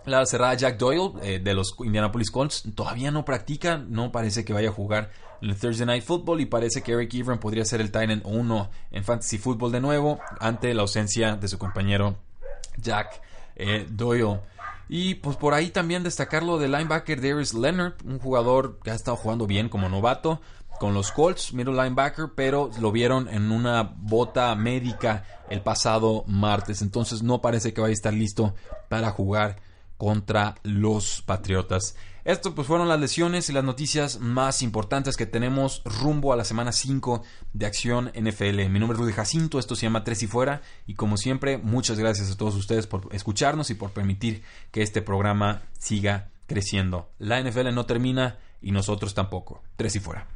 La 0.05 0.25
cerrada 0.25 0.53
Jack 0.53 0.77
Doyle 0.77 1.11
eh, 1.21 1.39
de 1.39 1.53
los 1.53 1.75
Indianapolis 1.79 2.31
Colts 2.31 2.63
todavía 2.75 3.11
no 3.11 3.25
practica, 3.25 3.77
no 3.77 4.11
parece 4.11 4.45
que 4.45 4.53
vaya 4.53 4.69
a 4.69 4.71
jugar 4.71 5.11
en 5.41 5.49
el 5.49 5.57
Thursday 5.57 5.85
Night 5.85 6.03
Football 6.03 6.39
y 6.39 6.45
parece 6.45 6.81
que 6.81 6.93
Eric 6.93 7.13
Ebron 7.13 7.39
podría 7.39 7.65
ser 7.65 7.81
el 7.81 7.91
Titan 7.91 8.21
1 8.23 8.69
en 8.91 9.03
Fantasy 9.03 9.37
Football 9.37 9.71
de 9.71 9.81
nuevo 9.81 10.19
ante 10.39 10.73
la 10.73 10.83
ausencia 10.83 11.35
de 11.35 11.47
su 11.47 11.57
compañero 11.57 12.15
Jack 12.77 13.21
eh, 13.55 13.85
Doyle. 13.89 14.39
Y 14.89 15.15
pues 15.15 15.35
por 15.35 15.53
ahí 15.53 15.69
también 15.69 16.03
destacar 16.03 16.43
lo 16.43 16.57
del 16.57 16.71
linebacker 16.71 17.19
Darius 17.19 17.53
Leonard, 17.53 17.93
un 18.05 18.19
jugador 18.19 18.79
que 18.83 18.91
ha 18.91 18.95
estado 18.95 19.17
jugando 19.17 19.45
bien 19.45 19.69
como 19.69 19.89
novato 19.89 20.41
con 20.79 20.93
los 20.93 21.11
Colts, 21.11 21.53
middle 21.53 21.73
linebacker, 21.73 22.29
pero 22.35 22.69
lo 22.79 22.91
vieron 22.91 23.27
en 23.29 23.51
una 23.51 23.83
bota 23.83 24.53
médica 24.55 25.25
el 25.49 25.61
pasado 25.61 26.23
martes, 26.27 26.81
entonces 26.81 27.23
no 27.23 27.41
parece 27.41 27.73
que 27.73 27.81
vaya 27.81 27.91
a 27.91 27.93
estar 27.93 28.13
listo 28.13 28.53
para 28.89 29.11
jugar 29.11 29.57
contra 29.97 30.55
los 30.63 31.23
Patriotas. 31.23 31.95
Esto 32.27 32.53
pues 32.53 32.67
fueron 32.67 32.89
las 32.89 32.99
lesiones 32.99 33.49
y 33.49 33.53
las 33.53 33.63
noticias 33.63 34.19
más 34.19 34.61
importantes 34.61 35.15
que 35.15 35.25
tenemos 35.25 35.81
rumbo 35.85 36.33
a 36.33 36.35
la 36.35 36.43
semana 36.43 36.73
5 36.73 37.23
de 37.53 37.65
Acción 37.65 38.11
NFL. 38.19 38.67
Mi 38.67 38.79
nombre 38.79 38.97
es 38.97 38.99
Rudy 38.99 39.13
Jacinto, 39.13 39.59
esto 39.59 39.77
se 39.77 39.83
llama 39.83 40.03
Tres 40.03 40.23
y 40.23 40.27
Fuera 40.27 40.61
y 40.85 40.95
como 40.95 41.15
siempre 41.15 41.57
muchas 41.57 41.97
gracias 41.97 42.29
a 42.29 42.35
todos 42.35 42.55
ustedes 42.55 42.85
por 42.85 43.07
escucharnos 43.15 43.69
y 43.69 43.75
por 43.75 43.91
permitir 43.91 44.43
que 44.71 44.81
este 44.81 45.01
programa 45.01 45.61
siga 45.79 46.27
creciendo. 46.47 47.09
La 47.17 47.41
NFL 47.41 47.73
no 47.73 47.85
termina 47.85 48.39
y 48.61 48.73
nosotros 48.73 49.13
tampoco. 49.13 49.63
Tres 49.77 49.95
y 49.95 50.01
Fuera. 50.01 50.27